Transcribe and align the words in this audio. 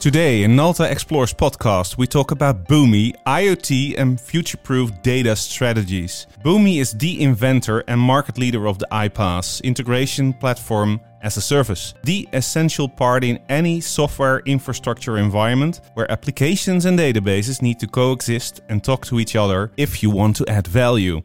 Today 0.00 0.44
in 0.44 0.54
Nalta 0.54 0.88
Explores 0.88 1.34
podcast, 1.34 1.98
we 1.98 2.06
talk 2.06 2.30
about 2.30 2.68
Boomi, 2.68 3.12
IoT, 3.26 3.98
and 3.98 4.20
future-proof 4.20 4.92
data 5.02 5.34
strategies. 5.34 6.28
Boomi 6.44 6.80
is 6.80 6.92
the 6.92 7.20
inventor 7.20 7.82
and 7.88 8.00
market 8.00 8.38
leader 8.38 8.68
of 8.68 8.78
the 8.78 8.86
iPaaS 8.92 9.60
integration 9.64 10.32
platform 10.34 11.00
as 11.22 11.36
a 11.36 11.40
service, 11.40 11.94
the 12.04 12.28
essential 12.32 12.88
part 12.88 13.24
in 13.24 13.40
any 13.48 13.80
software 13.80 14.38
infrastructure 14.46 15.18
environment 15.18 15.80
where 15.94 16.08
applications 16.12 16.84
and 16.84 16.96
databases 16.96 17.60
need 17.60 17.80
to 17.80 17.88
coexist 17.88 18.60
and 18.68 18.84
talk 18.84 19.04
to 19.04 19.18
each 19.18 19.34
other 19.34 19.72
if 19.76 20.00
you 20.00 20.10
want 20.10 20.36
to 20.36 20.48
add 20.48 20.68
value. 20.68 21.20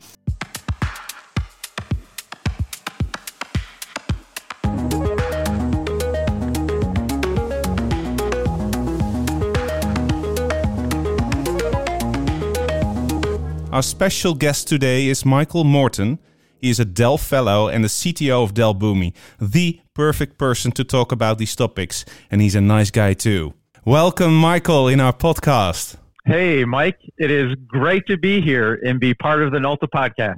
Our 13.74 13.82
special 13.82 14.36
guest 14.36 14.68
today 14.68 15.08
is 15.08 15.26
Michael 15.26 15.64
Morton. 15.64 16.20
He 16.62 16.70
is 16.70 16.80
a 16.80 16.86
Dell 16.86 17.18
Fellow 17.18 17.70
and 17.70 17.84
the 17.84 17.88
CTO 17.88 18.44
of 18.44 18.54
Dell 18.54 18.76
Boomi, 18.76 19.14
the 19.42 19.82
perfect 19.96 20.38
person 20.38 20.72
to 20.74 20.84
talk 20.84 21.12
about 21.12 21.40
these 21.40 21.56
topics. 21.56 22.06
And 22.30 22.40
he's 22.40 22.54
a 22.54 22.62
nice 22.62 22.92
guy 22.92 23.14
too. 23.14 23.56
Welcome, 23.84 24.38
Michael, 24.38 24.88
in 24.90 25.00
our 25.00 25.12
podcast. 25.12 25.96
Hey, 26.24 26.64
Mike. 26.66 27.00
It 27.18 27.32
is 27.32 27.56
great 27.66 28.06
to 28.06 28.16
be 28.16 28.42
here 28.42 28.76
and 28.76 29.00
be 29.00 29.16
part 29.16 29.42
of 29.42 29.52
the 29.52 29.60
Nalta 29.60 29.88
podcast. 29.88 30.38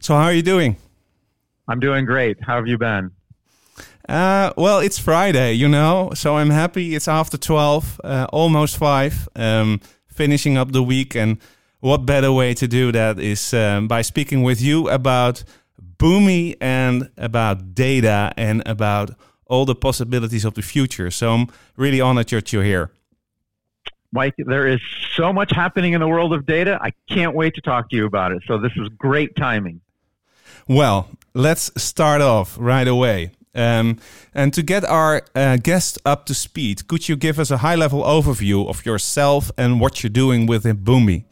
So, 0.00 0.16
how 0.16 0.24
are 0.24 0.32
you 0.32 0.42
doing? 0.42 0.76
I'm 1.68 1.78
doing 1.78 2.04
great. 2.04 2.38
How 2.42 2.56
have 2.56 2.66
you 2.66 2.76
been? 2.76 3.12
Uh, 4.08 4.52
well, 4.56 4.80
it's 4.80 4.98
Friday, 4.98 5.52
you 5.52 5.68
know, 5.68 6.10
so 6.16 6.38
I'm 6.38 6.50
happy. 6.50 6.96
It's 6.96 7.06
after 7.06 7.36
12, 7.38 8.00
uh, 8.02 8.26
almost 8.32 8.76
5, 8.78 9.28
um, 9.36 9.80
finishing 10.08 10.58
up 10.58 10.72
the 10.72 10.82
week 10.82 11.14
and 11.14 11.38
what 11.84 12.06
better 12.06 12.32
way 12.32 12.54
to 12.54 12.66
do 12.66 12.90
that 12.92 13.20
is 13.20 13.52
um, 13.52 13.86
by 13.86 14.00
speaking 14.00 14.42
with 14.42 14.58
you 14.58 14.88
about 14.88 15.44
Boomi 15.98 16.56
and 16.58 17.10
about 17.18 17.74
data 17.74 18.32
and 18.38 18.62
about 18.64 19.10
all 19.44 19.66
the 19.66 19.74
possibilities 19.74 20.46
of 20.46 20.54
the 20.54 20.62
future. 20.62 21.10
So 21.10 21.34
I'm 21.34 21.48
really 21.76 22.00
honored 22.00 22.30
that 22.30 22.54
you're 22.54 22.64
here. 22.64 22.90
Mike, 24.12 24.32
there 24.38 24.66
is 24.66 24.80
so 25.14 25.30
much 25.30 25.52
happening 25.52 25.92
in 25.92 26.00
the 26.00 26.08
world 26.08 26.32
of 26.32 26.46
data. 26.46 26.78
I 26.80 26.92
can't 27.10 27.34
wait 27.34 27.54
to 27.56 27.60
talk 27.60 27.90
to 27.90 27.96
you 27.96 28.06
about 28.06 28.32
it. 28.32 28.42
So 28.46 28.56
this 28.56 28.72
is 28.76 28.88
great 28.96 29.36
timing. 29.36 29.82
Well, 30.66 31.10
let's 31.34 31.70
start 31.76 32.22
off 32.22 32.56
right 32.58 32.88
away. 32.88 33.32
Um, 33.54 33.98
and 34.32 34.54
to 34.54 34.62
get 34.62 34.86
our 34.86 35.20
uh, 35.34 35.58
guest 35.58 35.98
up 36.06 36.24
to 36.26 36.34
speed, 36.34 36.88
could 36.88 37.10
you 37.10 37.16
give 37.16 37.38
us 37.38 37.50
a 37.50 37.58
high 37.58 37.76
level 37.76 38.02
overview 38.02 38.66
of 38.70 38.86
yourself 38.86 39.50
and 39.58 39.80
what 39.80 40.02
you're 40.02 40.08
doing 40.08 40.46
within 40.46 40.78
Boomi? 40.78 41.24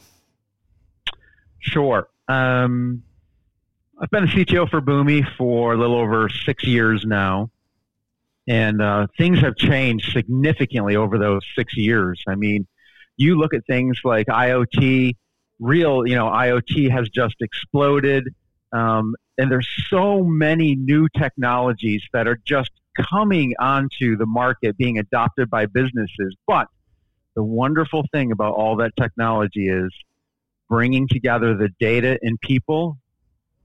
Sure. 1.62 2.08
Um, 2.28 3.04
I've 4.00 4.10
been 4.10 4.24
a 4.24 4.26
CTO 4.26 4.68
for 4.68 4.80
Boomi 4.80 5.24
for 5.36 5.74
a 5.74 5.76
little 5.76 5.96
over 5.96 6.28
six 6.28 6.64
years 6.64 7.04
now, 7.06 7.50
and 8.48 8.82
uh, 8.82 9.06
things 9.16 9.38
have 9.40 9.54
changed 9.56 10.10
significantly 10.12 10.96
over 10.96 11.18
those 11.18 11.42
six 11.56 11.76
years. 11.76 12.20
I 12.26 12.34
mean, 12.34 12.66
you 13.16 13.38
look 13.38 13.54
at 13.54 13.64
things 13.66 14.00
like 14.02 14.26
IoT, 14.26 15.14
real, 15.60 16.04
you 16.04 16.16
know, 16.16 16.26
IoT 16.26 16.90
has 16.90 17.08
just 17.10 17.36
exploded, 17.40 18.24
um, 18.72 19.14
and 19.38 19.50
there's 19.50 19.68
so 19.88 20.24
many 20.24 20.74
new 20.74 21.08
technologies 21.16 22.02
that 22.12 22.26
are 22.26 22.40
just 22.44 22.72
coming 23.08 23.54
onto 23.60 24.16
the 24.16 24.26
market, 24.26 24.76
being 24.76 24.98
adopted 24.98 25.48
by 25.48 25.66
businesses. 25.66 26.34
But 26.48 26.66
the 27.36 27.44
wonderful 27.44 28.04
thing 28.12 28.32
about 28.32 28.54
all 28.54 28.76
that 28.76 28.96
technology 29.00 29.68
is 29.68 29.92
bringing 30.72 31.06
together 31.06 31.54
the 31.54 31.68
data 31.78 32.18
and 32.22 32.40
people 32.40 32.96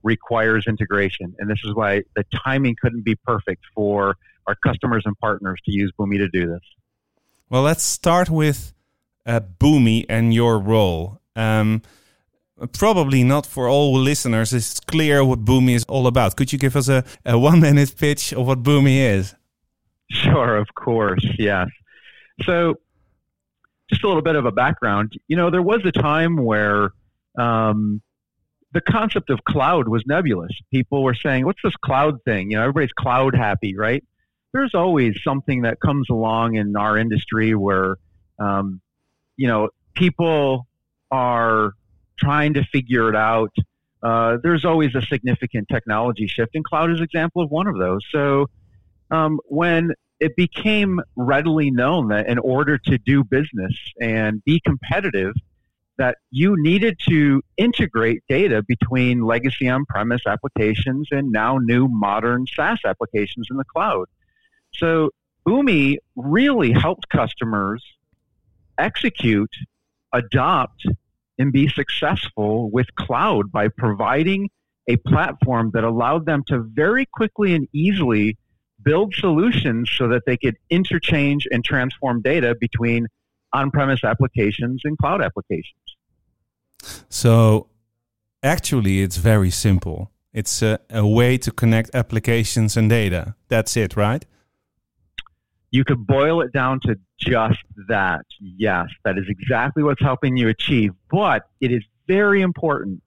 requires 0.02 0.66
integration. 0.68 1.34
And 1.38 1.48
this 1.48 1.60
is 1.64 1.74
why 1.74 2.02
the 2.16 2.24
timing 2.44 2.76
couldn't 2.82 3.02
be 3.02 3.14
perfect 3.14 3.62
for 3.74 4.14
our 4.46 4.54
customers 4.66 5.04
and 5.06 5.18
partners 5.18 5.58
to 5.64 5.72
use 5.72 5.90
Boomi 5.98 6.18
to 6.18 6.28
do 6.28 6.46
this. 6.46 6.60
Well, 7.48 7.62
let's 7.62 7.82
start 7.82 8.28
with 8.28 8.74
uh, 9.24 9.40
Boomi 9.40 10.04
and 10.10 10.34
your 10.34 10.58
role. 10.58 11.18
Um, 11.34 11.80
probably 12.74 13.24
not 13.24 13.46
for 13.46 13.68
all 13.68 13.98
listeners. 13.98 14.52
It's 14.52 14.78
clear 14.78 15.24
what 15.24 15.46
Boomi 15.46 15.74
is 15.76 15.84
all 15.88 16.06
about. 16.06 16.36
Could 16.36 16.52
you 16.52 16.58
give 16.58 16.76
us 16.76 16.90
a, 16.90 17.04
a 17.24 17.38
one 17.38 17.60
minute 17.60 17.94
pitch 17.96 18.34
of 18.34 18.46
what 18.46 18.62
Boomi 18.62 18.98
is? 19.16 19.34
Sure, 20.10 20.58
of 20.58 20.68
course, 20.74 21.26
yes. 21.38 21.68
So, 22.42 22.74
just 23.90 24.04
a 24.04 24.08
little 24.08 24.22
bit 24.22 24.36
of 24.36 24.44
a 24.44 24.52
background. 24.52 25.14
You 25.26 25.38
know, 25.38 25.50
there 25.50 25.62
was 25.62 25.80
a 25.86 25.92
time 25.92 26.36
where 26.36 26.92
um, 27.38 28.02
the 28.72 28.80
concept 28.80 29.30
of 29.30 29.44
cloud 29.44 29.88
was 29.88 30.02
nebulous. 30.06 30.52
People 30.72 31.02
were 31.02 31.14
saying, 31.14 31.44
"What's 31.46 31.62
this 31.62 31.76
cloud 31.76 32.22
thing?" 32.24 32.50
You 32.50 32.58
know, 32.58 32.62
everybody's 32.62 32.92
cloud 32.92 33.34
happy, 33.34 33.76
right? 33.76 34.04
There's 34.52 34.74
always 34.74 35.22
something 35.22 35.62
that 35.62 35.80
comes 35.80 36.08
along 36.10 36.56
in 36.56 36.76
our 36.76 36.98
industry 36.98 37.54
where, 37.54 37.96
um, 38.38 38.80
you 39.36 39.46
know, 39.46 39.68
people 39.94 40.66
are 41.10 41.72
trying 42.18 42.54
to 42.54 42.64
figure 42.64 43.08
it 43.08 43.16
out. 43.16 43.54
Uh, 44.02 44.38
there's 44.42 44.64
always 44.64 44.94
a 44.94 45.02
significant 45.02 45.68
technology 45.68 46.26
shift, 46.26 46.54
and 46.54 46.64
cloud 46.64 46.90
is 46.90 46.98
an 46.98 47.04
example 47.04 47.42
of 47.42 47.50
one 47.50 47.66
of 47.66 47.78
those. 47.78 48.00
So, 48.10 48.46
um, 49.10 49.38
when 49.46 49.92
it 50.20 50.36
became 50.36 51.00
readily 51.16 51.70
known 51.70 52.08
that 52.08 52.28
in 52.28 52.38
order 52.38 52.76
to 52.76 52.98
do 52.98 53.24
business 53.24 53.72
and 54.00 54.42
be 54.44 54.60
competitive, 54.64 55.34
that 55.98 56.16
you 56.30 56.54
needed 56.58 56.98
to 57.08 57.42
integrate 57.56 58.22
data 58.28 58.62
between 58.62 59.22
legacy 59.22 59.68
on 59.68 59.84
premise 59.84 60.22
applications 60.26 61.08
and 61.10 61.30
now 61.30 61.58
new 61.58 61.88
modern 61.88 62.46
SaaS 62.46 62.78
applications 62.84 63.48
in 63.50 63.56
the 63.56 63.64
cloud. 63.64 64.06
So 64.72 65.10
Boomi 65.46 65.96
really 66.16 66.72
helped 66.72 67.08
customers 67.08 67.84
execute, 68.78 69.52
adopt, 70.12 70.86
and 71.38 71.52
be 71.52 71.68
successful 71.68 72.70
with 72.70 72.94
cloud 72.94 73.50
by 73.50 73.68
providing 73.68 74.50
a 74.88 74.96
platform 74.96 75.70
that 75.74 75.84
allowed 75.84 76.26
them 76.26 76.42
to 76.48 76.60
very 76.60 77.06
quickly 77.06 77.54
and 77.54 77.68
easily 77.72 78.36
build 78.82 79.14
solutions 79.14 79.90
so 79.96 80.08
that 80.08 80.22
they 80.26 80.36
could 80.36 80.56
interchange 80.70 81.46
and 81.50 81.64
transform 81.64 82.22
data 82.22 82.56
between 82.58 83.06
on-premise 83.52 84.04
applications 84.04 84.82
and 84.84 84.96
cloud 84.98 85.22
applications. 85.22 85.96
So 87.08 87.68
actually, 88.42 89.02
it's 89.02 89.16
very 89.16 89.50
simple. 89.50 90.10
It's 90.32 90.62
a, 90.62 90.78
a 90.90 91.06
way 91.06 91.38
to 91.38 91.50
connect 91.50 91.94
applications 91.94 92.76
and 92.76 92.88
data. 92.88 93.34
That's 93.48 93.76
it, 93.76 93.96
right? 93.96 94.24
You 95.70 95.84
could 95.84 96.06
boil 96.06 96.40
it 96.40 96.52
down 96.52 96.80
to 96.84 96.96
just 97.18 97.58
that. 97.88 98.24
Yes, 98.40 98.86
that 99.04 99.18
is 99.18 99.24
exactly 99.28 99.82
what's 99.82 100.00
helping 100.00 100.36
you 100.36 100.48
achieve. 100.48 100.92
But 101.10 101.48
it 101.60 101.72
is 101.72 101.82
very 102.06 102.40
important 102.42 103.02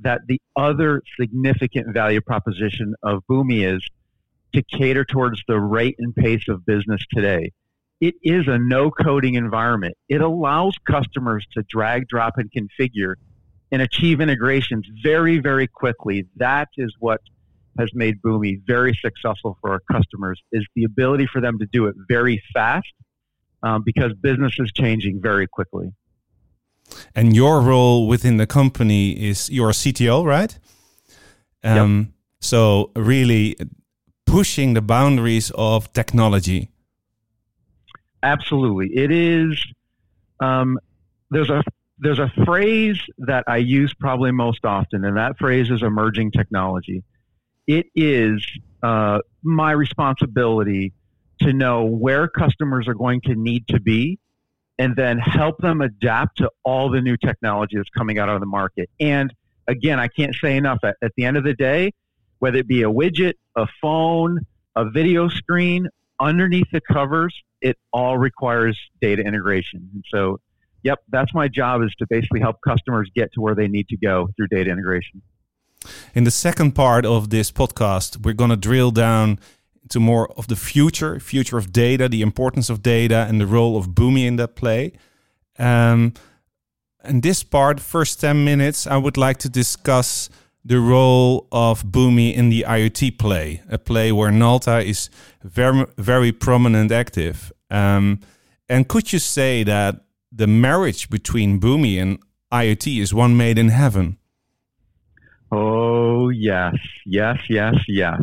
that 0.00 0.22
the 0.26 0.40
other 0.56 1.02
significant 1.18 1.92
value 1.92 2.20
proposition 2.20 2.94
of 3.02 3.22
Boomi 3.30 3.64
is 3.64 3.86
to 4.54 4.62
cater 4.62 5.04
towards 5.04 5.42
the 5.46 5.60
rate 5.60 5.96
and 5.98 6.14
pace 6.14 6.48
of 6.48 6.64
business 6.66 7.00
today 7.14 7.52
it 8.00 8.14
is 8.22 8.48
a 8.48 8.58
no 8.58 8.90
coding 8.90 9.34
environment. 9.34 9.96
It 10.08 10.20
allows 10.20 10.74
customers 10.86 11.46
to 11.54 11.62
drag, 11.68 12.08
drop, 12.08 12.34
and 12.38 12.50
configure 12.50 13.14
and 13.72 13.82
achieve 13.82 14.20
integrations 14.20 14.86
very, 15.02 15.38
very 15.38 15.66
quickly. 15.66 16.26
That 16.36 16.68
is 16.76 16.94
what 16.98 17.20
has 17.78 17.90
made 17.94 18.20
Boomi 18.20 18.60
very 18.66 18.98
successful 19.00 19.56
for 19.60 19.70
our 19.70 19.80
customers 19.90 20.40
is 20.52 20.66
the 20.74 20.84
ability 20.84 21.26
for 21.32 21.40
them 21.40 21.58
to 21.58 21.66
do 21.66 21.86
it 21.86 21.94
very 22.08 22.42
fast 22.52 22.92
um, 23.62 23.82
because 23.84 24.12
business 24.14 24.52
is 24.58 24.72
changing 24.72 25.20
very 25.20 25.46
quickly. 25.46 25.92
And 27.14 27.36
your 27.36 27.60
role 27.60 28.08
within 28.08 28.38
the 28.38 28.46
company 28.46 29.12
is 29.12 29.48
you're 29.50 29.70
a 29.70 29.74
CTO, 29.74 30.24
right? 30.24 30.58
Um, 31.62 31.98
yep. 31.98 32.08
So 32.40 32.90
really 32.96 33.56
pushing 34.26 34.74
the 34.74 34.82
boundaries 34.82 35.52
of 35.54 35.92
technology. 35.92 36.69
Absolutely, 38.22 38.96
it 38.96 39.10
is. 39.10 39.64
Um, 40.40 40.78
there's 41.30 41.50
a 41.50 41.62
there's 41.98 42.18
a 42.18 42.32
phrase 42.44 42.98
that 43.18 43.44
I 43.46 43.58
use 43.58 43.92
probably 43.94 44.32
most 44.32 44.64
often, 44.64 45.04
and 45.04 45.16
that 45.16 45.38
phrase 45.38 45.70
is 45.70 45.82
emerging 45.82 46.32
technology. 46.32 47.02
It 47.66 47.86
is 47.94 48.44
uh, 48.82 49.20
my 49.42 49.72
responsibility 49.72 50.92
to 51.42 51.52
know 51.52 51.84
where 51.84 52.28
customers 52.28 52.88
are 52.88 52.94
going 52.94 53.20
to 53.22 53.34
need 53.34 53.68
to 53.68 53.80
be 53.80 54.18
and 54.78 54.96
then 54.96 55.18
help 55.18 55.58
them 55.58 55.82
adapt 55.82 56.38
to 56.38 56.50
all 56.64 56.90
the 56.90 57.00
new 57.00 57.16
technology 57.16 57.76
that's 57.76 57.90
coming 57.90 58.18
out 58.18 58.30
on 58.30 58.40
the 58.40 58.46
market. 58.46 58.88
And 58.98 59.32
again, 59.68 60.00
I 60.00 60.08
can't 60.08 60.34
say 60.34 60.56
enough. 60.56 60.78
At, 60.82 60.96
at 61.02 61.12
the 61.16 61.24
end 61.24 61.36
of 61.36 61.44
the 61.44 61.54
day, 61.54 61.92
whether 62.38 62.58
it 62.58 62.66
be 62.66 62.82
a 62.82 62.90
widget, 62.90 63.34
a 63.56 63.66
phone, 63.80 64.40
a 64.74 64.88
video 64.88 65.28
screen, 65.28 65.88
underneath 66.20 66.68
the 66.72 66.80
covers, 66.80 67.34
it 67.60 67.76
all 67.92 68.18
requires 68.18 68.78
data 69.00 69.22
integration. 69.22 69.88
And 69.94 70.04
so, 70.08 70.40
yep, 70.82 71.00
that's 71.10 71.32
my 71.34 71.48
job 71.48 71.82
is 71.82 71.92
to 71.98 72.06
basically 72.08 72.40
help 72.40 72.56
customers 72.66 73.10
get 73.14 73.32
to 73.34 73.40
where 73.40 73.54
they 73.54 73.68
need 73.68 73.88
to 73.88 73.96
go 73.96 74.28
through 74.36 74.48
data 74.48 74.70
integration. 74.70 75.22
In 76.14 76.24
the 76.24 76.30
second 76.30 76.72
part 76.72 77.06
of 77.06 77.30
this 77.30 77.50
podcast, 77.50 78.24
we're 78.24 78.34
going 78.34 78.50
to 78.50 78.56
drill 78.56 78.90
down 78.90 79.38
to 79.88 79.98
more 79.98 80.30
of 80.32 80.46
the 80.48 80.56
future, 80.56 81.18
future 81.18 81.56
of 81.56 81.72
data, 81.72 82.08
the 82.08 82.22
importance 82.22 82.68
of 82.68 82.82
data, 82.82 83.26
and 83.28 83.40
the 83.40 83.46
role 83.46 83.76
of 83.76 83.88
Boomi 83.88 84.26
in 84.26 84.36
that 84.36 84.54
play. 84.54 84.92
Um, 85.58 86.12
in 87.04 87.22
this 87.22 87.42
part, 87.42 87.80
first 87.80 88.20
10 88.20 88.44
minutes, 88.44 88.86
I 88.86 88.98
would 88.98 89.16
like 89.16 89.38
to 89.38 89.48
discuss 89.48 90.28
the 90.64 90.78
role 90.78 91.46
of 91.50 91.84
Boomi 91.84 92.34
in 92.34 92.50
the 92.50 92.64
IoT 92.68 93.18
play, 93.18 93.62
a 93.68 93.78
play 93.78 94.12
where 94.12 94.30
Nalta 94.30 94.80
is 94.80 95.08
very, 95.42 95.86
very 95.96 96.32
prominent 96.32 96.92
active. 96.92 97.52
Um, 97.70 98.20
and 98.68 98.86
could 98.86 99.12
you 99.12 99.18
say 99.18 99.62
that 99.64 100.04
the 100.30 100.46
marriage 100.46 101.08
between 101.08 101.60
Boomi 101.60 102.00
and 102.00 102.18
IoT 102.52 103.00
is 103.00 103.14
one 103.14 103.36
made 103.36 103.58
in 103.58 103.68
heaven? 103.68 104.18
Oh, 105.50 106.28
yes, 106.28 106.76
yes, 107.06 107.38
yes, 107.48 107.74
yes. 107.88 108.22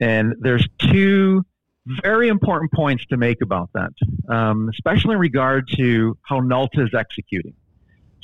And 0.00 0.34
there's 0.40 0.66
two 0.78 1.44
very 1.86 2.28
important 2.28 2.72
points 2.72 3.06
to 3.06 3.16
make 3.16 3.40
about 3.40 3.70
that, 3.72 3.92
um, 4.28 4.68
especially 4.70 5.14
in 5.14 5.20
regard 5.20 5.68
to 5.76 6.18
how 6.22 6.40
Nalta 6.40 6.82
is 6.82 6.92
executing. 6.92 7.54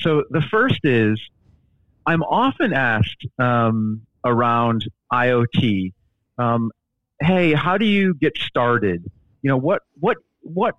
So 0.01 0.25
the 0.31 0.43
first 0.43 0.81
is 0.85 1.19
I'm 2.07 2.23
often 2.23 2.73
asked 2.73 3.27
um, 3.39 4.03
around 4.25 4.89
IoT, 5.13 5.93
um, 6.39 6.71
hey, 7.21 7.53
how 7.53 7.79
do 7.79 7.85
you 7.85 8.15
get 8.15 8.37
started? 8.39 9.05
You 9.43 9.51
know, 9.51 9.57
what, 9.57 9.83
what, 10.01 10.19
what, 10.41 10.77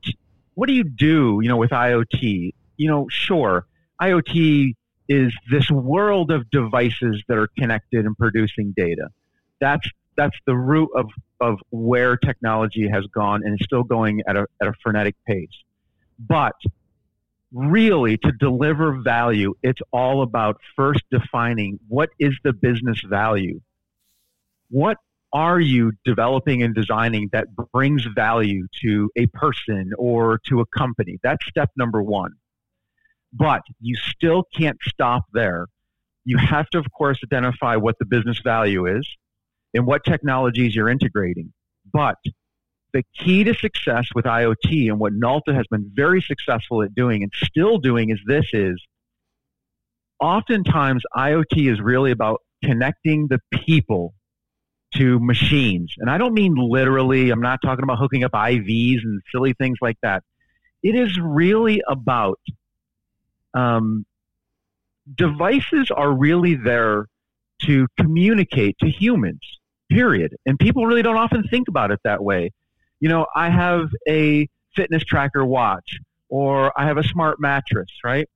what 0.55 0.67
do 0.67 0.73
you 0.73 0.83
do, 0.83 1.39
you 1.41 1.49
know, 1.49 1.57
with 1.57 1.71
IoT? 1.71 2.53
You 2.77 2.89
know, 2.89 3.07
sure, 3.09 3.65
IoT 4.01 4.73
is 5.07 5.33
this 5.51 5.69
world 5.69 6.31
of 6.31 6.49
devices 6.49 7.23
that 7.27 7.37
are 7.37 7.49
connected 7.57 8.05
and 8.05 8.17
producing 8.17 8.73
data. 8.75 9.09
That's 9.59 9.87
that's 10.15 10.37
the 10.45 10.55
root 10.55 10.89
of, 10.95 11.09
of 11.41 11.59
where 11.71 12.17
technology 12.17 12.87
has 12.87 13.05
gone 13.07 13.41
and 13.43 13.59
is 13.59 13.65
still 13.65 13.83
going 13.83 14.21
at 14.27 14.37
a, 14.37 14.45
at 14.61 14.67
a 14.67 14.73
frenetic 14.83 15.15
pace. 15.27 15.49
But 16.19 16.53
really, 17.53 18.17
to 18.17 18.31
deliver 18.31 18.99
value, 19.01 19.53
it's 19.61 19.81
all 19.91 20.23
about 20.23 20.59
first 20.75 21.01
defining 21.11 21.79
what 21.87 22.09
is 22.19 22.33
the 22.43 22.53
business 22.53 23.01
value. 23.07 23.61
What 24.69 24.97
are 25.31 25.59
you 25.59 25.93
developing 26.03 26.63
and 26.63 26.75
designing 26.75 27.29
that 27.31 27.47
brings 27.71 28.05
value 28.15 28.67
to 28.81 29.09
a 29.15 29.27
person 29.27 29.91
or 29.97 30.39
to 30.47 30.61
a 30.61 30.65
company? 30.77 31.19
That's 31.23 31.45
step 31.47 31.69
number 31.75 32.01
one. 32.01 32.33
But 33.31 33.61
you 33.79 33.95
still 33.95 34.43
can't 34.55 34.77
stop 34.83 35.25
there. 35.33 35.67
You 36.25 36.37
have 36.37 36.69
to, 36.69 36.77
of 36.77 36.85
course, 36.91 37.19
identify 37.23 37.75
what 37.75 37.97
the 37.99 38.05
business 38.05 38.39
value 38.39 38.85
is 38.85 39.07
and 39.73 39.85
what 39.85 40.03
technologies 40.03 40.75
you're 40.75 40.89
integrating. 40.89 41.51
But 41.91 42.17
the 42.93 43.03
key 43.17 43.43
to 43.43 43.53
success 43.53 44.07
with 44.13 44.25
IoT 44.25 44.87
and 44.87 44.99
what 44.99 45.13
Nalta 45.13 45.53
has 45.53 45.65
been 45.69 45.91
very 45.93 46.21
successful 46.21 46.83
at 46.83 46.93
doing 46.93 47.23
and 47.23 47.31
still 47.35 47.79
doing 47.79 48.11
is 48.11 48.19
this 48.25 48.45
is 48.53 48.81
oftentimes 50.19 51.03
IoT 51.15 51.71
is 51.71 51.81
really 51.81 52.11
about 52.11 52.41
connecting 52.63 53.27
the 53.27 53.39
people 53.51 54.13
to 54.95 55.19
machines. 55.19 55.93
And 55.97 56.09
I 56.09 56.17
don't 56.17 56.33
mean 56.33 56.55
literally, 56.55 57.31
I'm 57.31 57.41
not 57.41 57.59
talking 57.63 57.83
about 57.83 57.97
hooking 57.97 58.23
up 58.23 58.31
IVs 58.31 58.99
and 59.03 59.21
silly 59.31 59.53
things 59.53 59.79
like 59.81 59.97
that. 60.03 60.23
It 60.83 60.95
is 60.95 61.17
really 61.19 61.81
about 61.87 62.39
um, 63.53 64.05
devices 65.15 65.89
are 65.91 66.11
really 66.11 66.55
there 66.55 67.07
to 67.63 67.87
communicate 67.99 68.77
to 68.79 68.89
humans, 68.89 69.41
period. 69.89 70.35
And 70.45 70.59
people 70.59 70.85
really 70.85 71.01
don't 71.01 71.17
often 71.17 71.43
think 71.49 71.67
about 71.67 71.91
it 71.91 71.99
that 72.03 72.23
way. 72.23 72.51
You 73.03 73.09
know, 73.09 73.25
I 73.35 73.49
have 73.49 73.89
a 74.07 74.47
fitness 74.77 75.03
tracker 75.03 75.45
watch 75.45 75.99
or 76.29 76.71
I 76.79 76.85
have 76.85 76.95
a 76.95 77.03
smart 77.03 77.37
mattress, 77.37 77.89
right? 78.01 78.29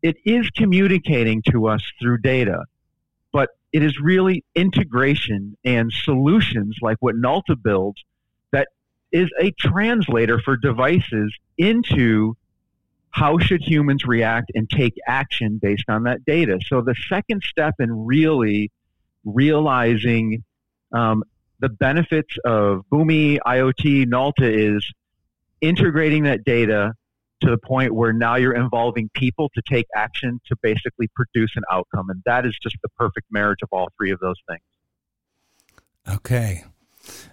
It 0.00 0.16
is 0.24 0.48
communicating 0.48 1.42
to 1.50 1.68
us 1.68 1.82
through 2.00 2.22
data, 2.22 2.64
but 3.32 3.50
it 3.74 3.82
is 3.82 4.00
really 4.00 4.42
integration 4.54 5.58
and 5.62 5.92
solutions 5.92 6.78
like 6.80 6.96
what 7.00 7.16
Nalta 7.16 7.54
builds 7.54 8.02
that 8.50 8.68
is 9.12 9.28
a 9.38 9.50
translator 9.50 10.40
for 10.40 10.56
devices 10.56 11.36
into 11.58 12.34
how 13.10 13.36
should 13.36 13.60
humans 13.60 14.06
react 14.06 14.50
and 14.54 14.70
take 14.70 14.94
action 15.06 15.58
based 15.60 15.90
on 15.90 16.04
that 16.04 16.24
data? 16.24 16.60
So 16.66 16.80
the 16.80 16.94
second 17.10 17.42
step 17.42 17.74
in 17.78 18.06
really 18.06 18.70
realizing 19.26 20.44
um, 20.94 21.24
the 21.60 21.68
benefits 21.68 22.34
of 22.44 22.82
Boomi, 22.92 23.38
IoT, 23.46 24.06
Nalta 24.06 24.46
is 24.46 24.86
integrating 25.60 26.24
that 26.24 26.44
data 26.44 26.92
to 27.40 27.50
the 27.50 27.58
point 27.58 27.94
where 27.94 28.12
now 28.12 28.36
you're 28.36 28.54
involving 28.54 29.10
people 29.14 29.50
to 29.54 29.62
take 29.68 29.86
action 29.94 30.40
to 30.46 30.56
basically 30.62 31.08
produce 31.14 31.52
an 31.56 31.62
outcome. 31.70 32.08
And 32.08 32.22
that 32.24 32.46
is 32.46 32.56
just 32.62 32.76
the 32.82 32.88
perfect 32.90 33.26
marriage 33.30 33.60
of 33.62 33.68
all 33.72 33.88
three 33.96 34.10
of 34.10 34.20
those 34.20 34.36
things. 34.48 34.62
Okay. 36.08 36.64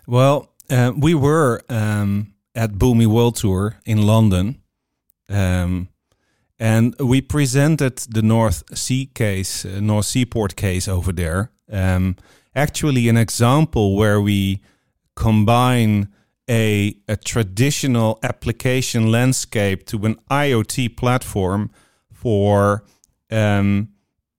Well, 0.07 0.49
uh, 0.69 0.91
we 0.97 1.13
were 1.13 1.61
um, 1.69 2.33
at 2.55 2.73
Boomi 2.73 3.07
World 3.07 3.35
Tour 3.37 3.77
in 3.85 4.01
London 4.01 4.61
um, 5.29 5.89
and 6.59 6.95
we 6.99 7.21
presented 7.21 7.97
the 7.97 8.21
North 8.21 8.77
Sea 8.77 9.07
case, 9.07 9.65
uh, 9.65 9.79
North 9.81 10.05
Sea 10.05 10.25
Port 10.25 10.55
case 10.55 10.87
over 10.87 11.11
there. 11.11 11.51
Um, 11.71 12.15
actually, 12.55 13.09
an 13.09 13.17
example 13.17 13.95
where 13.95 14.21
we 14.21 14.61
combine 15.15 16.09
a, 16.49 16.95
a 17.07 17.15
traditional 17.15 18.19
application 18.23 19.11
landscape 19.11 19.85
to 19.87 20.05
an 20.05 20.15
IoT 20.29 20.97
platform 20.97 21.71
for 22.11 22.83
um, 23.31 23.89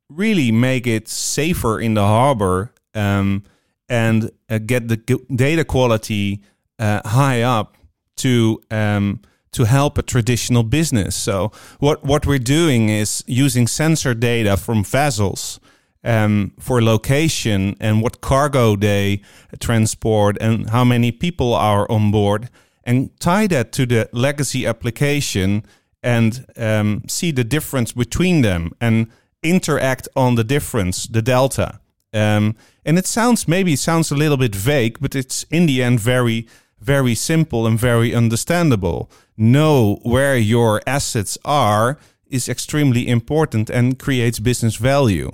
really 0.08 0.52
make 0.52 0.86
it 0.86 1.08
safer 1.08 1.80
in 1.80 1.94
the 1.94 2.06
harbor 2.06 2.72
um, 2.94 3.42
and 3.88 4.30
uh, 4.48 4.58
get 4.58 4.88
the 4.88 4.96
data 5.34 5.64
quality 5.64 6.42
uh, 6.78 7.00
high 7.08 7.42
up 7.42 7.76
to 8.16 8.60
um, 8.70 9.20
to 9.52 9.64
help 9.64 9.98
a 9.98 10.02
traditional 10.02 10.62
business. 10.62 11.14
So 11.14 11.52
what 11.78 12.04
what 12.04 12.26
we're 12.26 12.38
doing 12.38 12.88
is 12.88 13.24
using 13.26 13.66
sensor 13.66 14.14
data 14.14 14.56
from 14.56 14.84
vessels 14.84 15.60
um, 16.04 16.52
for 16.60 16.82
location 16.82 17.76
and 17.80 18.02
what 18.02 18.20
cargo 18.20 18.76
they 18.76 19.22
transport 19.60 20.36
and 20.40 20.70
how 20.70 20.84
many 20.84 21.10
people 21.10 21.54
are 21.54 21.90
on 21.90 22.10
board, 22.10 22.50
and 22.84 23.18
tie 23.18 23.46
that 23.46 23.72
to 23.72 23.86
the 23.86 24.08
legacy 24.12 24.66
application 24.66 25.64
and 26.02 26.44
um, 26.56 27.02
see 27.08 27.32
the 27.32 27.44
difference 27.44 27.92
between 27.92 28.42
them 28.42 28.72
and 28.80 29.10
interact 29.42 30.08
on 30.14 30.34
the 30.34 30.44
difference, 30.44 31.06
the 31.06 31.22
delta. 31.22 31.80
Um, 32.12 32.56
and 32.84 32.98
it 32.98 33.06
sounds 33.06 33.48
maybe 33.48 33.72
it 33.72 33.78
sounds 33.80 34.10
a 34.10 34.16
little 34.16 34.36
bit 34.36 34.54
vague, 34.54 34.98
but 35.00 35.14
it's 35.14 35.44
in 35.50 35.66
the 35.66 35.82
end 35.82 36.00
very 36.00 36.46
very 36.84 37.14
simple 37.14 37.66
and 37.66 37.78
very 37.78 38.14
understandable. 38.14 39.10
Know 39.36 39.98
where 40.02 40.36
your 40.36 40.82
assets 40.86 41.38
are 41.44 41.98
is 42.26 42.48
extremely 42.48 43.08
important 43.08 43.70
and 43.70 43.98
creates 43.98 44.38
business 44.38 44.76
value. 44.76 45.30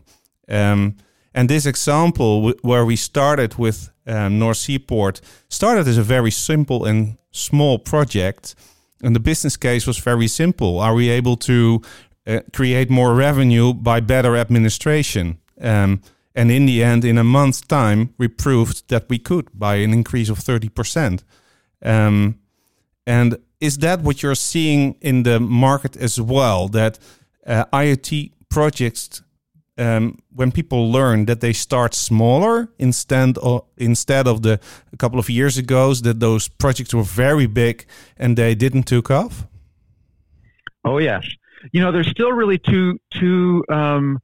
Um, 0.50 0.96
and 1.32 1.48
this 1.48 1.66
example, 1.66 2.52
where 2.62 2.84
we 2.84 2.96
started 2.96 3.54
with 3.54 3.90
um, 4.06 4.38
North 4.38 4.56
Sea 4.56 4.78
Port, 4.78 5.20
started 5.48 5.86
as 5.86 5.98
a 5.98 6.02
very 6.02 6.30
simple 6.30 6.84
and 6.84 7.16
small 7.30 7.78
project. 7.78 8.54
And 9.02 9.14
the 9.14 9.20
business 9.20 9.56
case 9.56 9.86
was 9.86 9.98
very 9.98 10.28
simple. 10.28 10.80
Are 10.80 10.94
we 10.94 11.08
able 11.08 11.36
to 11.36 11.82
uh, 12.26 12.40
create 12.52 12.90
more 12.90 13.14
revenue 13.14 13.72
by 13.72 14.00
better 14.00 14.36
administration? 14.36 15.38
Um, 15.60 16.02
and 16.34 16.50
in 16.50 16.66
the 16.66 16.82
end, 16.82 17.04
in 17.04 17.18
a 17.18 17.24
month's 17.24 17.60
time, 17.60 18.14
we 18.18 18.28
proved 18.28 18.88
that 18.88 19.08
we 19.08 19.18
could 19.18 19.48
by 19.52 19.76
an 19.76 19.92
increase 19.92 20.28
of 20.28 20.38
30%. 20.38 21.22
Um, 21.82 22.38
and 23.06 23.38
is 23.60 23.78
that 23.78 24.00
what 24.02 24.22
you're 24.22 24.34
seeing 24.34 24.96
in 25.00 25.22
the 25.22 25.40
market 25.40 25.96
as 25.96 26.20
well? 26.20 26.68
That 26.68 26.98
uh, 27.46 27.64
IoT 27.72 28.32
projects, 28.48 29.22
um, 29.80 30.18
when 30.34 30.52
people 30.52 30.92
learn 30.92 31.26
that 31.26 31.40
they 31.40 31.52
start 31.52 31.94
smaller 31.94 32.68
instead 32.78 33.38
of 33.38 33.64
instead 33.76 34.26
of 34.26 34.42
the 34.42 34.60
a 34.92 34.96
couple 34.96 35.18
of 35.18 35.28
years 35.30 35.58
ago 35.58 35.94
that 35.94 36.20
those 36.20 36.48
projects 36.48 36.94
were 36.94 37.02
very 37.02 37.46
big 37.46 37.86
and 38.16 38.36
they 38.36 38.54
didn't 38.54 38.84
took 38.84 39.10
off. 39.10 39.46
Oh 40.84 40.98
yes, 40.98 41.24
you 41.72 41.80
know 41.80 41.92
there's 41.92 42.08
still 42.08 42.32
really 42.32 42.58
two 42.58 42.98
two. 43.10 43.64
Um, 43.68 44.18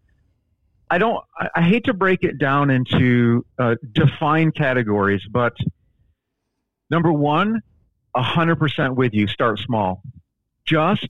I 0.90 0.98
don't. 0.98 1.24
I, 1.38 1.48
I 1.56 1.62
hate 1.62 1.84
to 1.84 1.94
break 1.94 2.22
it 2.22 2.38
down 2.38 2.70
into 2.70 3.44
uh, 3.58 3.74
defined 3.92 4.54
categories, 4.54 5.22
but 5.30 5.54
Number 6.90 7.12
one, 7.12 7.62
a 8.14 8.22
100% 8.22 8.94
with 8.94 9.12
you. 9.12 9.26
Start 9.26 9.58
small. 9.58 10.02
Just 10.64 11.08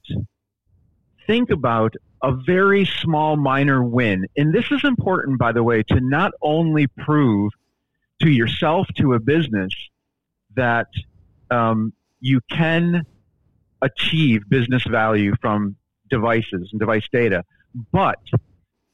think 1.26 1.50
about 1.50 1.94
a 2.22 2.32
very 2.32 2.84
small 2.84 3.36
minor 3.36 3.82
win. 3.82 4.26
And 4.36 4.52
this 4.52 4.70
is 4.70 4.84
important, 4.84 5.38
by 5.38 5.52
the 5.52 5.62
way, 5.62 5.82
to 5.84 6.00
not 6.00 6.32
only 6.42 6.86
prove 6.86 7.52
to 8.22 8.30
yourself, 8.30 8.88
to 8.96 9.12
a 9.12 9.20
business, 9.20 9.72
that 10.54 10.88
um, 11.50 11.92
you 12.20 12.40
can 12.50 13.04
achieve 13.82 14.48
business 14.48 14.84
value 14.84 15.34
from 15.40 15.76
devices 16.10 16.70
and 16.72 16.80
device 16.80 17.06
data. 17.12 17.44
But 17.92 18.18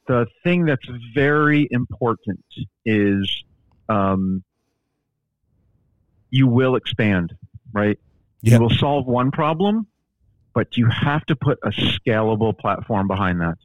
the 0.09 0.27
thing 0.43 0.65
that's 0.65 0.87
very 1.15 1.69
important 1.71 2.45
is 2.85 3.45
um, 3.89 4.43
you 6.31 6.49
will 6.49 6.75
expand, 6.77 7.35
right? 7.73 7.99
Yep. 8.43 8.53
You 8.53 8.61
will 8.61 8.71
solve 8.71 9.07
one 9.07 9.31
problem, 9.31 9.87
but 10.55 10.77
you 10.77 10.89
have 10.89 11.25
to 11.27 11.37
put 11.37 11.59
a 11.63 11.71
scalable 11.71 12.57
platform 12.57 13.09
behind 13.09 13.41
that. 13.41 13.59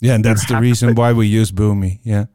Yeah, 0.00 0.14
and 0.14 0.24
that's 0.24 0.46
the 0.46 0.56
reason 0.56 0.90
put, 0.90 0.98
why 0.98 1.12
we 1.12 1.26
use 1.26 1.52
Boomi. 1.52 2.00
Yeah. 2.02 2.26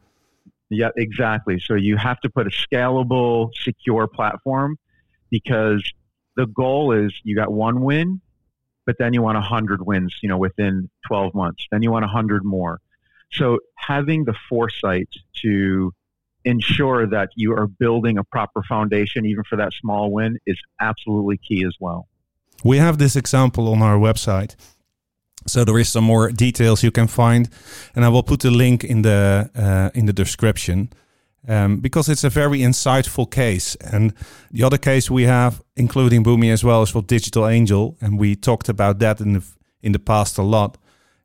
Yeah, 0.69 0.89
exactly. 0.95 1.59
So 1.59 1.75
you 1.75 1.97
have 1.97 2.19
to 2.21 2.29
put 2.29 2.47
a 2.47 2.49
scalable, 2.49 3.51
secure 3.61 4.07
platform 4.07 4.77
because 5.29 5.83
the 6.35 6.45
goal 6.45 6.91
is 6.93 7.13
you 7.23 7.35
got 7.35 7.51
one 7.51 7.81
win, 7.81 8.21
but 8.85 8.97
then 8.97 9.13
you 9.13 9.21
want 9.21 9.35
100 9.35 9.85
wins, 9.85 10.15
you 10.21 10.29
know, 10.29 10.37
within 10.37 10.89
12 11.07 11.33
months. 11.33 11.65
Then 11.71 11.83
you 11.83 11.91
want 11.91 12.03
100 12.03 12.45
more. 12.45 12.79
So 13.31 13.59
having 13.75 14.23
the 14.23 14.35
foresight 14.49 15.09
to 15.41 15.93
ensure 16.45 17.05
that 17.07 17.29
you 17.35 17.53
are 17.53 17.67
building 17.67 18.17
a 18.17 18.23
proper 18.23 18.63
foundation, 18.63 19.25
even 19.25 19.43
for 19.43 19.57
that 19.57 19.73
small 19.73 20.11
win, 20.11 20.37
is 20.45 20.57
absolutely 20.79 21.37
key 21.37 21.65
as 21.65 21.75
well. 21.79 22.07
We 22.63 22.77
have 22.77 22.97
this 22.97 23.15
example 23.15 23.67
on 23.67 23.81
our 23.81 23.97
website. 23.97 24.55
So 25.45 25.63
there 25.63 25.79
is 25.79 25.89
some 25.89 26.03
more 26.03 26.31
details 26.31 26.83
you 26.83 26.91
can 26.91 27.07
find, 27.07 27.49
and 27.95 28.03
I 28.03 28.09
will 28.09 28.23
put 28.23 28.41
the 28.41 28.51
link 28.51 28.83
in 28.83 29.01
the 29.01 29.49
uh, 29.55 29.89
in 29.93 30.05
the 30.05 30.13
description 30.13 30.89
um, 31.47 31.77
because 31.77 32.09
it's 32.09 32.23
a 32.23 32.29
very 32.29 32.59
insightful 32.59 33.29
case. 33.29 33.75
And 33.75 34.13
the 34.51 34.63
other 34.63 34.77
case 34.77 35.09
we 35.09 35.23
have, 35.23 35.61
including 35.75 36.23
Boomi 36.23 36.51
as 36.51 36.63
well, 36.63 36.83
is 36.83 36.89
for 36.89 37.01
Digital 37.01 37.47
Angel, 37.47 37.95
and 38.01 38.19
we 38.19 38.35
talked 38.35 38.69
about 38.69 38.99
that 38.99 39.21
in 39.21 39.33
the 39.33 39.43
in 39.81 39.91
the 39.93 39.99
past 39.99 40.37
a 40.37 40.43
lot. 40.43 40.77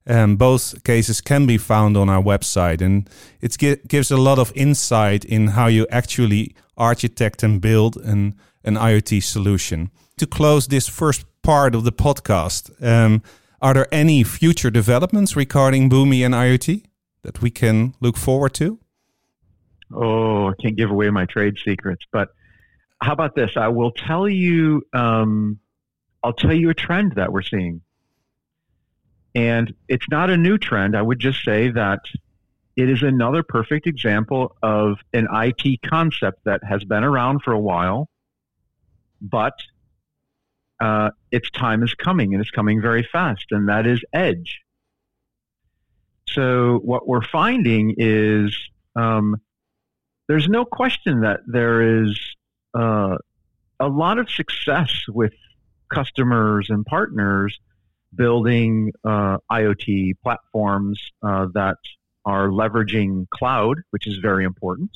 Um, 0.07 0.37
both 0.37 0.83
cases 0.83 1.21
can 1.21 1.47
be 1.47 1.59
found 1.59 1.97
on 1.97 2.09
our 2.09 2.23
website, 2.23 2.81
and 2.81 3.09
it 3.41 3.57
gives 3.89 4.11
a 4.11 4.17
lot 4.17 4.39
of 4.39 4.53
insight 4.55 5.25
in 5.25 5.49
how 5.49 5.69
you 5.69 5.87
actually 5.91 6.55
architect 6.77 7.43
and 7.43 7.61
build 7.61 7.97
an 7.97 8.35
an 8.65 8.77
IoT 8.77 9.23
solution. 9.23 9.91
To 10.23 10.27
close 10.29 10.69
this 10.69 10.87
first 10.87 11.27
part 11.43 11.75
of 11.75 11.83
the 11.83 11.91
podcast, 11.91 12.71
um, 12.81 13.25
are 13.61 13.75
there 13.75 13.89
any 13.93 14.23
future 14.23 14.71
developments 14.71 15.35
regarding 15.35 15.91
Boomi 15.91 16.25
and 16.25 16.33
IoT 16.33 16.85
that 17.25 17.43
we 17.43 17.51
can 17.51 17.97
look 17.99 18.17
forward 18.17 18.55
to? 18.55 18.79
Oh, 19.93 20.51
I 20.51 20.53
can't 20.63 20.77
give 20.77 20.93
away 20.93 21.11
my 21.11 21.27
trade 21.27 21.57
secrets, 21.65 22.05
but 22.13 22.29
how 23.01 23.15
about 23.15 23.35
this? 23.35 23.57
I 23.57 23.67
will 23.67 23.91
tell 23.91 24.29
you. 24.29 24.87
Um, 24.93 25.59
I'll 26.23 26.35
tell 26.35 26.55
you 26.55 26.71
a 26.71 26.75
trend 26.75 27.17
that 27.17 27.33
we're 27.33 27.43
seeing, 27.43 27.81
and 29.35 29.75
it's 29.89 30.09
not 30.09 30.31
a 30.31 30.37
new 30.37 30.57
trend. 30.57 30.97
I 30.97 31.03
would 31.03 31.19
just 31.19 31.45
say 31.45 31.69
that 31.71 32.03
it 32.77 32.89
is 32.89 33.03
another 33.03 33.43
perfect 33.43 33.89
example 33.89 34.57
of 34.63 35.01
an 35.13 35.27
IT 35.33 35.83
concept 35.83 36.45
that 36.45 36.63
has 36.63 36.85
been 36.85 37.03
around 37.03 37.43
for 37.43 37.53
a 37.53 37.59
while, 37.59 38.09
but 39.21 39.55
uh, 40.83 41.11
its 41.31 41.49
time 41.53 41.85
is 41.85 41.95
coming, 41.95 42.35
and 42.35 42.43
it's 42.43 42.51
coming 42.51 42.83
very 42.83 43.09
fast, 43.13 43.47
and 43.53 43.69
that 43.69 43.87
is 43.87 44.03
edge. 44.13 44.63
So 46.29 46.81
what 46.83 47.07
we're 47.07 47.23
finding 47.23 47.95
is 47.99 48.57
um, 48.97 49.37
there's 50.27 50.49
no 50.49 50.65
question 50.65 51.21
that 51.21 51.41
there 51.47 52.03
is 52.03 52.19
uh, 52.75 53.17
a 53.79 53.89
lot 53.89 54.19
of 54.19 54.29
success 54.29 54.91
with 55.09 55.35
customers 55.89 56.67
and 56.69 56.85
partners 56.85 57.61
building 58.15 58.91
uh, 59.05 59.39
IoT 59.53 60.15
platforms 60.21 61.01
uh, 61.23 61.47
that 61.55 61.77
are 62.25 62.49
leveraging 62.49 63.29
cloud, 63.31 63.79
which 63.91 64.09
is 64.09 64.17
very 64.19 64.45
important. 64.45 64.91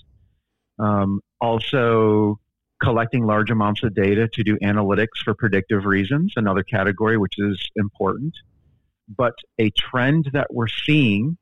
Um, 0.80 1.20
also, 1.40 2.40
collecting 2.82 3.24
large 3.24 3.50
amounts 3.50 3.82
of 3.82 3.94
data 3.94 4.28
to 4.28 4.44
do 4.44 4.58
analytics 4.58 5.18
for 5.24 5.34
predictive 5.34 5.84
reasons, 5.84 6.32
another 6.36 6.62
category 6.62 7.16
which 7.16 7.34
is 7.38 7.58
important. 7.76 8.34
But 9.08 9.34
a 9.58 9.70
trend 9.70 10.30
that 10.32 10.52
we're 10.52 10.68
seeing 10.68 11.38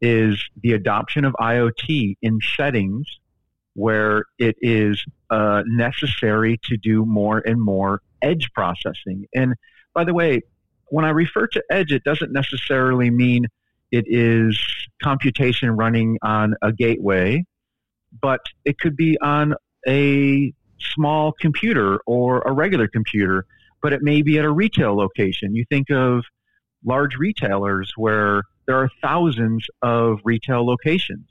is 0.00 0.42
the 0.62 0.72
adoption 0.72 1.24
of 1.24 1.34
IoT 1.40 2.16
in 2.22 2.38
settings 2.56 3.06
where 3.74 4.24
it 4.38 4.56
is 4.60 5.02
uh, 5.30 5.62
necessary 5.66 6.58
to 6.64 6.76
do 6.76 7.04
more 7.04 7.38
and 7.38 7.60
more 7.60 8.00
edge 8.22 8.50
processing. 8.54 9.26
And 9.34 9.54
by 9.94 10.04
the 10.04 10.14
way, 10.14 10.42
when 10.86 11.04
I 11.04 11.10
refer 11.10 11.46
to 11.48 11.62
edge, 11.70 11.92
it 11.92 12.04
doesn't 12.04 12.32
necessarily 12.32 13.10
mean 13.10 13.46
it 13.90 14.04
is 14.06 14.58
computation 15.02 15.70
running 15.70 16.18
on 16.22 16.54
a 16.62 16.72
gateway, 16.72 17.44
but 18.20 18.40
it 18.64 18.78
could 18.78 18.96
be 18.96 19.18
on 19.20 19.54
a 19.86 20.52
small 20.94 21.32
computer 21.40 22.00
or 22.06 22.40
a 22.42 22.52
regular 22.52 22.88
computer, 22.88 23.46
but 23.82 23.92
it 23.92 24.02
may 24.02 24.22
be 24.22 24.38
at 24.38 24.44
a 24.44 24.50
retail 24.50 24.96
location. 24.96 25.54
You 25.54 25.64
think 25.70 25.90
of 25.90 26.24
large 26.84 27.16
retailers 27.16 27.92
where 27.96 28.42
there 28.66 28.76
are 28.76 28.88
thousands 29.02 29.66
of 29.82 30.20
retail 30.24 30.66
locations. 30.66 31.26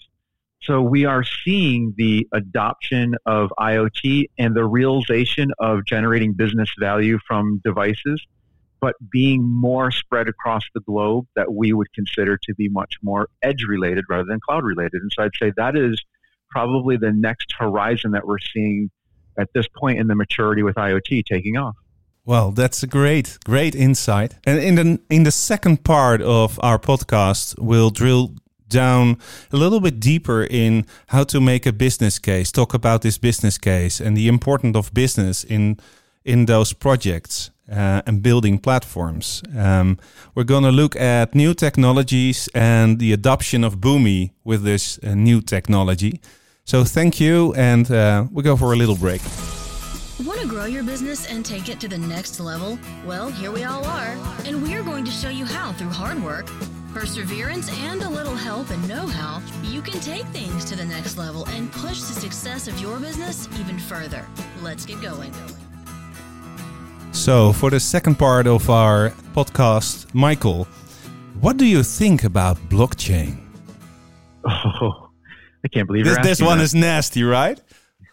So 0.61 0.81
we 0.81 1.05
are 1.05 1.23
seeing 1.23 1.93
the 1.97 2.27
adoption 2.33 3.15
of 3.25 3.51
IoT 3.57 4.25
and 4.37 4.55
the 4.55 4.65
realization 4.65 5.51
of 5.59 5.85
generating 5.85 6.33
business 6.33 6.69
value 6.77 7.17
from 7.25 7.61
devices, 7.63 8.21
but 8.81 8.95
being 9.09 9.41
more 9.41 9.89
spread 9.89 10.27
across 10.27 10.63
the 10.73 10.81
globe 10.81 11.27
that 11.35 11.53
we 11.53 11.71
would 11.71 11.91
consider 11.93 12.37
to 12.43 12.53
be 12.55 12.67
much 12.67 12.95
more 13.01 13.29
edge 13.41 13.63
related 13.63 14.03
rather 14.09 14.25
than 14.25 14.39
cloud 14.45 14.65
related. 14.65 15.01
And 15.01 15.11
so 15.15 15.23
I'd 15.23 15.31
say 15.39 15.53
that 15.55 15.77
is 15.77 16.03
probably 16.49 16.97
the 16.97 17.13
next 17.13 17.53
horizon 17.57 18.11
that 18.11 18.27
we're 18.27 18.39
seeing 18.39 18.89
at 19.39 19.49
this 19.53 19.67
point 19.67 19.99
in 19.99 20.07
the 20.07 20.15
maturity 20.15 20.63
with 20.63 20.75
IoT 20.75 21.25
taking 21.25 21.57
off. 21.57 21.75
Well, 22.25 22.51
that's 22.51 22.83
a 22.83 22.87
great, 22.87 23.39
great 23.45 23.73
insight. 23.75 24.35
And 24.43 24.59
in 24.59 24.75
the 24.75 24.99
in 25.09 25.23
the 25.23 25.31
second 25.31 25.83
part 25.83 26.21
of 26.21 26.59
our 26.61 26.77
podcast, 26.77 27.57
we'll 27.57 27.89
drill 27.89 28.35
down 28.67 29.17
a 29.51 29.57
little 29.57 29.79
bit 29.79 29.99
deeper 29.99 30.43
in 30.43 30.85
how 31.07 31.23
to 31.23 31.41
make 31.41 31.65
a 31.65 31.73
business 31.73 32.19
case. 32.19 32.51
Talk 32.51 32.73
about 32.73 33.01
this 33.01 33.17
business 33.17 33.57
case 33.57 33.99
and 33.99 34.15
the 34.15 34.27
importance 34.27 34.77
of 34.77 34.93
business 34.93 35.43
in 35.43 35.77
in 36.23 36.45
those 36.45 36.73
projects 36.73 37.49
uh, 37.71 38.01
and 38.05 38.21
building 38.21 38.59
platforms. 38.59 39.41
Um, 39.55 39.97
we're 40.35 40.43
going 40.43 40.63
to 40.63 40.71
look 40.71 40.95
at 40.95 41.33
new 41.33 41.53
technologies 41.53 42.49
and 42.53 42.99
the 42.99 43.13
adoption 43.13 43.63
of 43.63 43.77
Boomi 43.77 44.31
with 44.43 44.63
this 44.63 44.99
uh, 45.03 45.15
new 45.15 45.41
technology. 45.41 46.21
So 46.69 46.83
thank 46.83 47.19
you, 47.19 47.51
and 47.55 47.89
uh, 47.89 48.25
we 48.31 48.43
go 48.43 48.55
for 48.55 48.73
a 48.73 48.75
little 48.75 48.95
break. 48.95 49.23
Want 50.23 50.39
to 50.39 50.47
grow 50.47 50.65
your 50.65 50.83
business 50.83 51.25
and 51.25 51.43
take 51.43 51.67
it 51.67 51.79
to 51.79 51.87
the 51.87 51.97
next 51.97 52.39
level? 52.39 52.77
Well, 53.07 53.31
here 53.31 53.49
we 53.49 53.63
all 53.63 53.83
are, 53.85 54.15
and 54.45 54.61
we 54.61 54.75
are 54.75 54.83
going 54.83 55.03
to 55.05 55.09
show 55.09 55.29
you 55.29 55.45
how 55.45 55.73
through 55.73 55.89
hard 55.89 56.23
work, 56.23 56.45
perseverance, 56.93 57.75
and 57.79 58.03
a 58.03 58.09
little 58.09 58.35
help 58.35 58.69
and 58.69 58.87
know 58.87 59.07
how, 59.07 59.41
you 59.63 59.81
can 59.81 59.99
take 59.99 60.25
things 60.27 60.63
to 60.65 60.75
the 60.75 60.85
next 60.85 61.17
level 61.17 61.43
and 61.47 61.71
push 61.71 62.01
the 62.01 62.13
success 62.13 62.67
of 62.67 62.79
your 62.79 62.99
business 62.99 63.49
even 63.59 63.79
further. 63.79 64.23
Let's 64.61 64.85
get 64.85 65.01
going. 65.01 65.33
So, 67.13 67.51
for 67.51 67.71
the 67.71 67.79
second 67.79 68.19
part 68.19 68.45
of 68.45 68.69
our 68.69 69.09
podcast, 69.33 70.13
Michael, 70.13 70.67
what 71.41 71.57
do 71.57 71.65
you 71.65 71.81
think 71.81 72.25
about 72.25 72.57
blockchain? 72.69 73.39
Oh, 74.45 75.05
I 75.63 75.67
can't 75.67 75.87
believe 75.87 76.05
this. 76.05 76.17
This 76.23 76.41
one 76.41 76.59
that. 76.59 76.63
is 76.63 76.75
nasty, 76.75 77.23
right? 77.23 77.59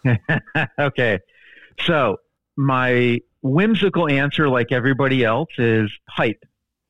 okay, 0.79 1.19
so 1.81 2.17
my 2.55 3.19
whimsical 3.41 4.09
answer, 4.09 4.49
like 4.49 4.71
everybody 4.71 5.23
else, 5.23 5.49
is 5.57 5.91
hype. 6.09 6.43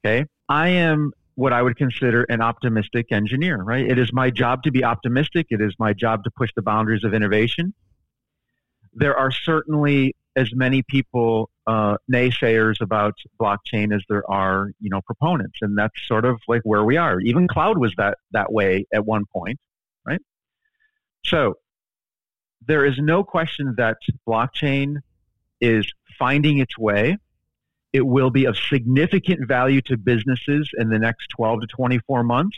Okay, 0.06 0.26
I 0.50 0.70
am 0.70 1.12
what 1.36 1.54
I 1.54 1.62
would 1.62 1.78
consider 1.78 2.24
an 2.24 2.42
optimistic 2.42 3.12
engineer. 3.12 3.62
Right, 3.62 3.86
it 3.90 4.00
is 4.00 4.12
my 4.14 4.30
job 4.30 4.64
to 4.64 4.72
be 4.72 4.84
optimistic. 4.84 5.48
It 5.50 5.62
is 5.62 5.76
my 5.80 5.94
job 5.94 6.24
to 6.24 6.32
push 6.32 6.50
the 6.56 6.62
boundaries 6.62 7.04
of 7.04 7.14
innovation. 7.14 7.74
There 8.94 9.16
are 9.16 9.32
certainly 9.32 10.16
as 10.36 10.54
many 10.54 10.84
people 10.84 11.50
uh, 11.66 11.98
naysayers 12.12 12.80
about 12.80 13.16
blockchain 13.42 13.94
as 13.94 14.04
there 14.08 14.30
are, 14.30 14.72
you 14.80 14.90
know, 14.90 15.02
proponents, 15.02 15.58
and 15.62 15.78
that's 15.78 15.96
sort 16.08 16.26
of 16.26 16.40
like 16.48 16.62
where 16.64 16.84
we 16.84 16.96
are. 16.96 17.20
Even 17.20 17.48
cloud 17.48 17.78
was 17.78 17.94
that 17.98 18.20
that 18.32 18.52
way 18.52 18.86
at 18.94 19.06
one 19.06 19.26
point? 19.34 19.60
So 21.28 21.56
there 22.66 22.86
is 22.86 22.98
no 22.98 23.24
question 23.24 23.76
that 23.78 23.98
blockchain 24.28 24.96
is 25.60 25.86
finding 26.18 26.60
its 26.60 26.78
way. 26.78 27.18
It 27.94 28.06
will 28.06 28.30
be 28.30 28.46
of 28.46 28.58
significant 28.58 29.48
value 29.48 29.82
to 29.84 29.98
businesses 29.98 30.70
in 30.78 30.90
the 30.90 31.00
next 31.00 31.28
12 31.36 31.62
to 31.62 31.68
24 31.68 32.24
months. 32.24 32.58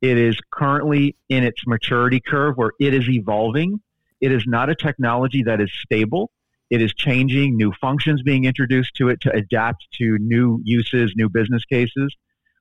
It 0.00 0.18
is 0.18 0.38
currently 0.50 1.16
in 1.28 1.44
its 1.44 1.62
maturity 1.66 2.20
curve 2.20 2.56
where 2.56 2.72
it 2.80 2.92
is 2.92 3.08
evolving. 3.08 3.80
It 4.20 4.32
is 4.32 4.44
not 4.46 4.68
a 4.68 4.74
technology 4.74 5.44
that 5.44 5.60
is 5.60 5.70
stable. 5.72 6.30
It 6.70 6.80
is 6.80 6.94
changing, 6.94 7.56
new 7.56 7.72
functions 7.80 8.22
being 8.22 8.44
introduced 8.44 8.94
to 8.96 9.08
it 9.08 9.20
to 9.22 9.32
adapt 9.32 9.86
to 9.98 10.18
new 10.18 10.60
uses, 10.64 11.12
new 11.16 11.28
business 11.28 11.64
cases. 11.64 12.16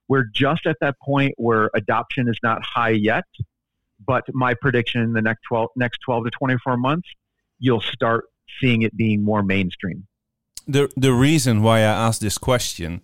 We're 0.08 0.26
just 0.34 0.66
at 0.66 0.78
that 0.82 0.96
point 1.00 1.34
where 1.38 1.70
adoption 1.74 2.28
is 2.28 2.38
not 2.44 2.64
high 2.64 2.90
yet, 2.90 3.24
but 4.06 4.24
my 4.34 4.54
prediction 4.54 5.02
in 5.02 5.14
the 5.14 5.22
next 5.22 5.42
12, 5.48 5.70
next 5.76 6.00
12 6.06 6.26
to 6.26 6.32
24 6.32 6.78
months, 6.78 7.08
you'll 7.60 7.82
start 7.82 8.26
seeing 8.60 8.82
it 8.82 8.96
being 8.96 9.24
more 9.24 9.44
mainstream. 9.44 10.08
The, 10.68 10.90
the 10.96 11.14
reason 11.14 11.62
why 11.62 11.80
I 11.80 12.08
asked 12.08 12.22
this 12.22 12.38
question 12.38 13.02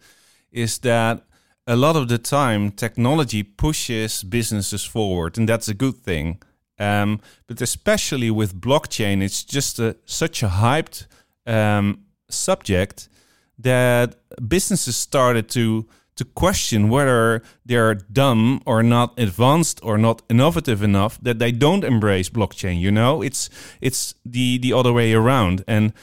is 0.51 0.79
that 0.79 1.23
a 1.65 1.75
lot 1.75 1.95
of 1.95 2.07
the 2.07 2.17
time 2.17 2.71
technology 2.71 3.43
pushes 3.43 4.23
businesses 4.23 4.83
forward, 4.85 5.37
and 5.37 5.47
that's 5.49 5.67
a 5.67 5.73
good 5.73 5.97
thing. 5.97 6.41
Um, 6.79 7.19
but 7.47 7.61
especially 7.61 8.31
with 8.31 8.59
blockchain, 8.61 9.21
it's 9.21 9.43
just 9.43 9.79
a, 9.79 9.97
such 10.05 10.43
a 10.43 10.47
hyped 10.47 11.07
um, 11.45 12.03
subject 12.29 13.09
that 13.57 14.15
businesses 14.47 14.95
started 14.95 15.49
to 15.49 15.87
to 16.17 16.25
question 16.25 16.89
whether 16.89 17.41
they're 17.65 17.95
dumb 17.95 18.61
or 18.65 18.83
not 18.83 19.17
advanced 19.19 19.79
or 19.83 19.97
not 19.97 20.21
innovative 20.29 20.83
enough 20.83 21.19
that 21.21 21.39
they 21.39 21.51
don't 21.51 21.83
embrace 21.83 22.29
blockchain. 22.29 22.79
You 22.79 22.91
know, 22.91 23.21
it's 23.21 23.49
it's 23.81 24.15
the 24.25 24.57
the 24.57 24.73
other 24.73 24.91
way 24.91 25.13
around, 25.13 25.63
and 25.67 25.93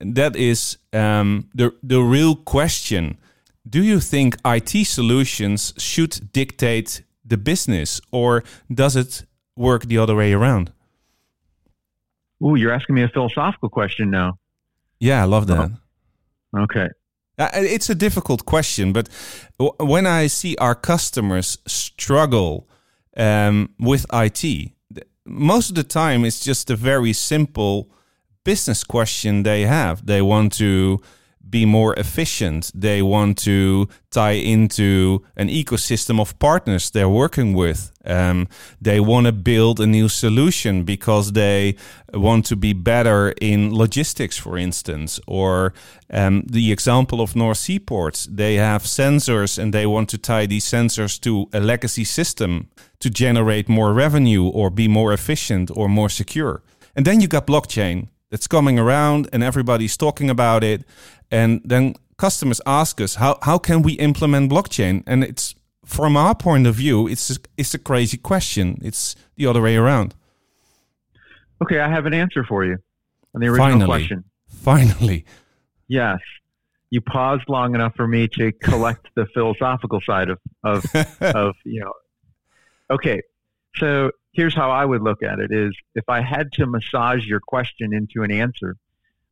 that 0.00 0.36
is 0.36 0.78
um, 0.92 1.48
the 1.54 1.74
the 1.82 2.00
real 2.00 2.36
question. 2.36 3.18
Do 3.68 3.82
you 3.82 4.00
think 4.00 4.36
IT 4.44 4.86
solutions 4.86 5.74
should 5.78 6.32
dictate 6.32 7.02
the 7.24 7.36
business, 7.36 8.00
or 8.10 8.44
does 8.72 8.96
it 8.96 9.24
work 9.56 9.84
the 9.84 9.98
other 9.98 10.14
way 10.14 10.32
around? 10.32 10.70
Ooh, 12.44 12.56
you're 12.56 12.72
asking 12.72 12.96
me 12.96 13.02
a 13.02 13.08
philosophical 13.08 13.70
question 13.70 14.10
now. 14.10 14.38
Yeah, 15.00 15.22
I 15.22 15.24
love 15.24 15.46
that. 15.46 15.70
Oh. 16.54 16.62
Okay. 16.64 16.88
Uh, 17.38 17.48
it's 17.54 17.90
a 17.90 17.94
difficult 17.94 18.44
question, 18.44 18.92
but 18.92 19.08
when 19.80 20.06
I 20.06 20.28
see 20.28 20.56
our 20.56 20.74
customers 20.74 21.58
struggle 21.66 22.68
um, 23.16 23.70
with 23.78 24.06
IT, 24.12 24.72
most 25.26 25.70
of 25.70 25.74
the 25.74 25.84
time 25.84 26.24
it's 26.24 26.44
just 26.44 26.70
a 26.70 26.76
very 26.76 27.12
simple 27.12 27.90
business 28.44 28.84
question 28.84 29.42
they 29.42 29.62
have. 29.62 30.06
They 30.06 30.22
want 30.22 30.52
to 30.54 31.00
be 31.48 31.64
more 31.64 31.94
efficient. 31.94 32.70
They 32.74 33.02
want 33.02 33.38
to 33.38 33.88
tie 34.10 34.32
into 34.32 35.24
an 35.36 35.48
ecosystem 35.48 36.20
of 36.20 36.38
partners 36.38 36.90
they're 36.90 37.08
working 37.08 37.54
with. 37.54 37.90
Um, 38.04 38.48
they 38.80 39.00
want 39.00 39.26
to 39.26 39.32
build 39.32 39.80
a 39.80 39.86
new 39.86 40.08
solution 40.08 40.84
because 40.84 41.32
they 41.32 41.76
want 42.12 42.46
to 42.46 42.56
be 42.56 42.72
better 42.72 43.34
in 43.40 43.74
logistics, 43.74 44.38
for 44.38 44.56
instance. 44.56 45.20
Or 45.26 45.74
um, 46.10 46.44
the 46.46 46.72
example 46.72 47.20
of 47.20 47.36
North 47.36 47.58
Sea 47.58 47.78
Ports, 47.78 48.26
they 48.30 48.54
have 48.56 48.82
sensors 48.84 49.58
and 49.58 49.72
they 49.72 49.86
want 49.86 50.08
to 50.10 50.18
tie 50.18 50.46
these 50.46 50.64
sensors 50.64 51.20
to 51.20 51.48
a 51.52 51.60
legacy 51.60 52.04
system 52.04 52.68
to 53.00 53.10
generate 53.10 53.68
more 53.68 53.92
revenue 53.92 54.46
or 54.48 54.70
be 54.70 54.88
more 54.88 55.12
efficient 55.12 55.70
or 55.74 55.88
more 55.88 56.08
secure. 56.08 56.62
And 56.96 57.04
then 57.04 57.20
you 57.20 57.28
got 57.28 57.46
blockchain 57.46 58.08
that's 58.34 58.48
coming 58.48 58.80
around 58.80 59.28
and 59.32 59.44
everybody's 59.44 59.96
talking 59.96 60.28
about 60.28 60.64
it. 60.64 60.82
And 61.30 61.60
then 61.64 61.94
customers 62.16 62.60
ask 62.66 63.00
us, 63.00 63.14
how, 63.14 63.38
how 63.42 63.58
can 63.58 63.80
we 63.80 63.92
implement 63.92 64.50
blockchain? 64.50 65.04
And 65.06 65.22
it's 65.22 65.54
from 65.84 66.16
our 66.16 66.34
point 66.34 66.66
of 66.66 66.74
view, 66.74 67.06
it's 67.06 67.30
a, 67.30 67.36
it's 67.56 67.74
a 67.74 67.78
crazy 67.78 68.16
question. 68.16 68.80
It's 68.82 69.14
the 69.36 69.46
other 69.46 69.62
way 69.62 69.76
around. 69.76 70.16
Okay, 71.62 71.78
I 71.78 71.88
have 71.88 72.06
an 72.06 72.14
answer 72.14 72.42
for 72.42 72.64
you 72.64 72.76
on 73.36 73.40
the 73.40 73.46
original 73.46 73.70
Finally. 73.70 73.86
question. 73.86 74.24
Finally. 74.48 75.24
Yes. 75.86 76.18
You 76.90 77.02
paused 77.02 77.48
long 77.48 77.76
enough 77.76 77.94
for 77.94 78.08
me 78.08 78.26
to 78.36 78.50
collect 78.50 79.06
the 79.14 79.26
philosophical 79.26 80.00
side 80.00 80.28
of, 80.28 80.40
of, 80.64 80.84
of, 81.20 81.54
you 81.64 81.84
know. 81.84 81.92
Okay, 82.90 83.22
so 83.76 84.10
here's 84.32 84.54
how 84.54 84.70
I 84.70 84.84
would 84.84 85.02
look 85.02 85.22
at 85.22 85.38
it 85.38 85.50
is 85.50 85.72
if 85.94 86.04
I 86.08 86.20
had 86.20 86.52
to 86.52 86.66
massage 86.66 87.24
your 87.24 87.40
question 87.40 87.94
into 87.94 88.22
an 88.22 88.30
answer, 88.30 88.76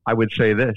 I 0.06 0.14
would 0.14 0.32
say 0.32 0.54
this. 0.54 0.76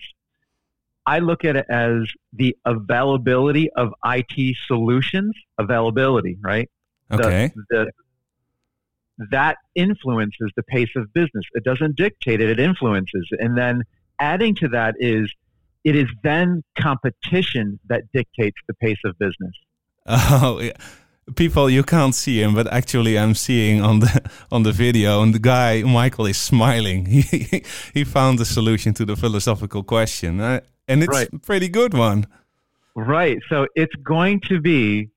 I 1.06 1.20
look 1.20 1.46
at 1.46 1.56
it 1.56 1.66
as 1.70 2.08
the 2.34 2.58
availability 2.66 3.70
of 3.72 3.94
IT 4.04 4.58
solutions, 4.68 5.34
availability, 5.60 6.38
right? 6.42 6.70
Okay. 7.12 7.52
The, 7.70 7.92
the, 9.18 9.28
that 9.32 9.58
influences 9.76 10.52
the 10.56 10.64
pace 10.64 10.90
of 10.96 11.14
business. 11.14 11.46
It 11.54 11.64
doesn't 11.64 11.96
dictate 11.96 12.42
it, 12.42 12.50
it 12.50 12.60
influences. 12.60 13.30
And 13.40 13.56
then 13.58 13.84
adding 14.20 14.56
to 14.56 14.68
that 14.70 14.96
is 14.98 15.32
it 15.84 15.96
is 15.96 16.08
then 16.24 16.64
competition 16.78 17.80
that 17.88 18.04
dictates 18.12 18.58
the 18.68 18.74
pace 18.74 19.00
of 19.06 19.18
business. 19.20 19.54
Oh, 20.08 20.60
yeah 20.62 20.74
people 21.36 21.70
you 21.70 21.84
can't 21.84 22.14
see 22.14 22.42
him 22.42 22.54
but 22.54 22.68
actually 22.72 23.18
i'm 23.18 23.34
seeing 23.34 23.82
on 23.82 24.00
the 24.00 24.30
on 24.52 24.64
the 24.64 24.72
video 24.72 25.24
and 25.24 25.34
the 25.34 25.40
guy 25.40 25.82
michael 25.82 26.26
is 26.26 26.38
smiling. 26.38 27.06
He 27.16 27.64
he 27.94 28.04
found 28.04 28.40
the 28.40 28.46
solution 28.46 28.94
to 28.94 29.06
the 29.06 29.16
philosophical 29.16 29.84
question 29.84 30.40
uh, 30.40 30.60
and 30.88 31.04
it's 31.04 31.18
right. 31.18 31.30
a 31.34 31.40
pretty 31.40 31.70
good 31.70 31.94
one. 31.94 32.28
Right. 32.96 33.40
So 33.50 33.68
it's 33.76 33.96
going 33.96 34.42
to 34.42 34.62
be 34.62 35.10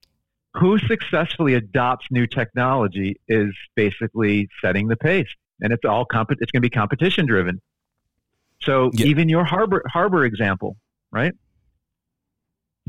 who 0.54 0.78
successfully 0.78 1.54
adopts 1.54 2.06
new 2.10 2.26
technology 2.26 3.20
is 3.28 3.54
basically 3.76 4.48
setting 4.62 4.88
the 4.88 4.96
pace. 4.96 5.28
And 5.60 5.72
it's 5.72 5.84
all 5.84 6.04
comp- 6.04 6.32
it's 6.40 6.50
going 6.50 6.62
to 6.62 6.66
be 6.66 6.70
competition 6.70 7.26
driven. 7.26 7.60
So 8.62 8.90
yeah. 8.94 9.06
even 9.06 9.28
your 9.28 9.44
harbor 9.44 9.82
harbor 9.86 10.24
example 10.24 10.76
right? 11.10 11.32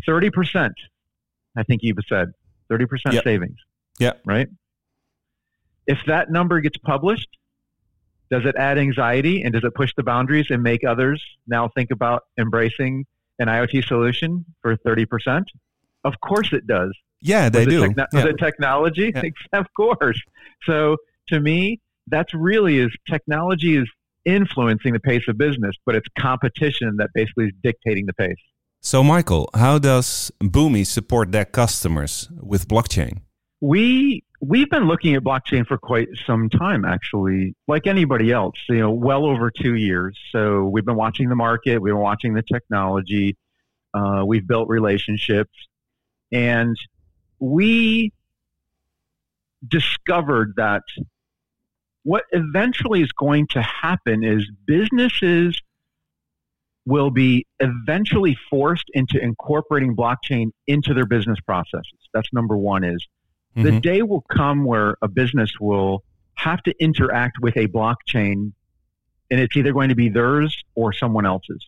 30% 0.08 0.72
i 1.58 1.64
think 1.64 1.82
you've 1.84 1.98
said 2.08 2.32
30% 2.72 2.88
yep. 3.12 3.24
savings. 3.24 3.58
Yeah. 4.00 4.14
Right? 4.26 4.48
If 5.88 6.00
that 6.08 6.32
number 6.32 6.62
gets 6.62 6.78
published, 6.78 7.30
does 8.32 8.46
it 8.46 8.56
add 8.56 8.78
anxiety 8.78 9.42
and 9.42 9.54
does 9.54 9.64
it 9.64 9.74
push 9.74 9.92
the 9.98 10.04
boundaries 10.04 10.48
and 10.50 10.62
make 10.62 10.84
others 10.84 11.24
now 11.48 11.70
think 11.76 11.90
about 11.92 12.24
embracing 12.40 13.06
an 13.40 13.48
IoT 13.48 13.86
solution 13.88 14.46
for 14.62 14.76
30%? 14.78 15.46
Of 16.04 16.14
course 16.22 16.54
it 16.54 16.68
does. 16.68 16.92
Yeah, 17.22 17.50
they 17.50 17.66
was 17.66 17.74
do. 17.74 17.82
Techno- 17.88 18.06
yeah. 18.14 18.24
Was 18.24 18.26
it 18.26 18.38
technology? 18.38 19.12
Yeah. 19.14 19.24
of 19.60 19.66
course. 19.76 20.22
So 20.64 20.98
to 21.30 21.40
me, 21.40 21.80
that's 22.08 22.34
really 22.34 22.80
is 22.80 22.92
technology 23.10 23.76
is 23.76 23.90
influencing 24.26 24.94
the 24.94 25.00
pace 25.00 25.28
of 25.28 25.38
business, 25.38 25.76
but 25.86 25.96
it's 25.96 26.08
competition 26.18 26.98
that 26.98 27.10
basically 27.14 27.46
is 27.46 27.52
dictating 27.64 28.06
the 28.06 28.14
pace. 28.14 28.36
So, 28.82 29.04
Michael, 29.04 29.50
how 29.54 29.78
does 29.78 30.32
Boomi 30.42 30.86
support 30.86 31.32
their 31.34 31.46
customers 31.46 32.30
with 32.42 32.68
blockchain? 32.68 33.22
We 33.60 34.24
we've 34.40 34.70
been 34.70 34.88
looking 34.88 35.16
at 35.16 35.24
blockchain 35.24 35.68
for 35.68 35.78
quite 35.78 36.08
some 36.26 36.50
time, 36.50 36.86
actually. 36.86 37.56
Like 37.68 37.88
anybody 37.88 38.32
else, 38.32 38.56
you 38.70 38.80
know, 38.80 38.92
well 38.92 39.26
over 39.26 39.52
two 39.52 39.76
years. 39.76 40.18
So 40.32 40.64
we've 40.64 40.86
been 40.86 40.96
watching 40.96 41.28
the 41.28 41.36
market, 41.36 41.80
we've 41.80 41.94
been 41.94 42.02
watching 42.02 42.34
the 42.34 42.42
technology, 42.42 43.36
uh, 43.94 44.24
we've 44.26 44.48
built 44.48 44.70
relationships, 44.70 45.54
and 46.32 46.78
we 47.40 48.14
discovered 49.68 50.54
that 50.56 50.84
what 52.04 52.24
eventually 52.32 53.02
is 53.02 53.12
going 53.12 53.48
to 53.48 53.62
happen 53.62 54.24
is 54.24 54.50
businesses 54.66 55.62
will 56.90 57.12
be 57.12 57.46
eventually 57.60 58.36
forced 58.50 58.90
into 58.94 59.22
incorporating 59.22 59.96
blockchain 59.96 60.48
into 60.66 60.94
their 60.96 61.06
business 61.06 61.40
processes. 61.46 62.00
That's 62.14 62.30
number 62.34 62.58
one 62.58 62.84
is 62.84 63.06
mm-hmm. 63.56 63.64
the 63.64 63.80
day 63.80 64.02
will 64.02 64.26
come 64.36 64.66
where 64.66 64.98
a 65.04 65.08
business 65.08 65.52
will 65.60 66.04
have 66.34 66.64
to 66.64 66.74
interact 66.80 67.38
with 67.40 67.56
a 67.58 67.68
blockchain 67.68 68.54
and 69.30 69.40
it's 69.40 69.56
either 69.56 69.72
going 69.72 69.90
to 69.90 69.96
be 69.96 70.10
theirs 70.10 70.58
or 70.74 70.92
someone 70.92 71.28
else's. 71.28 71.64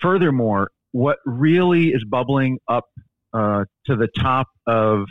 Furthermore, 0.00 0.70
what 0.92 1.18
really 1.26 1.88
is 1.88 2.04
bubbling 2.04 2.58
up 2.68 2.84
uh, 3.32 3.64
to 3.86 3.96
the 3.96 4.08
top 4.16 4.46
of 4.68 5.06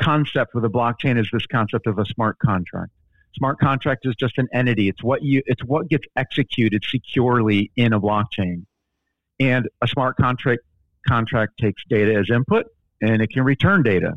concept 0.00 0.54
with 0.54 0.64
a 0.64 0.68
blockchain 0.68 1.18
is 1.18 1.28
this 1.32 1.46
concept 1.46 1.88
of 1.88 1.98
a 1.98 2.04
smart 2.06 2.38
contract. 2.38 2.92
Smart 3.36 3.58
contract 3.58 4.06
is 4.06 4.14
just 4.14 4.38
an 4.38 4.48
entity. 4.54 4.88
It's 4.88 5.02
what 5.02 5.22
you 5.22 5.42
it's 5.46 5.64
what 5.64 5.88
gets 5.88 6.06
executed 6.16 6.84
securely 6.84 7.70
in 7.76 7.92
a 7.92 8.00
blockchain. 8.00 8.64
And 9.40 9.68
a 9.82 9.88
smart 9.88 10.16
contract 10.16 10.62
contract 11.06 11.58
takes 11.60 11.82
data 11.88 12.14
as 12.14 12.30
input 12.30 12.66
and 13.02 13.20
it 13.20 13.30
can 13.30 13.42
return 13.42 13.82
data. 13.82 14.14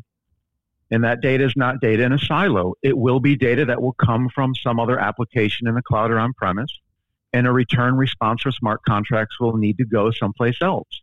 And 0.92 1.04
that 1.04 1.20
data 1.22 1.44
is 1.44 1.54
not 1.58 1.82
data 1.82 2.04
in 2.04 2.14
a 2.14 2.20
silo. 2.20 2.76
It 2.82 2.98
will 2.98 3.20
be 3.20 3.36
data 3.36 3.66
that 3.66 3.82
will 3.82 3.94
come 3.94 4.30
from 4.30 4.56
some 4.56 4.80
other 4.80 4.98
application 5.00 5.68
in 5.68 5.76
the 5.76 5.82
cloud 5.82 6.12
or 6.12 6.20
on 6.20 6.34
premise. 6.34 6.80
and 7.34 7.48
a 7.48 7.52
return 7.52 7.96
response 7.96 8.42
for 8.42 8.52
smart 8.52 8.82
contracts 8.84 9.40
will 9.40 9.58
need 9.58 9.78
to 9.78 9.86
go 9.86 10.12
someplace 10.12 10.58
else. 10.62 11.02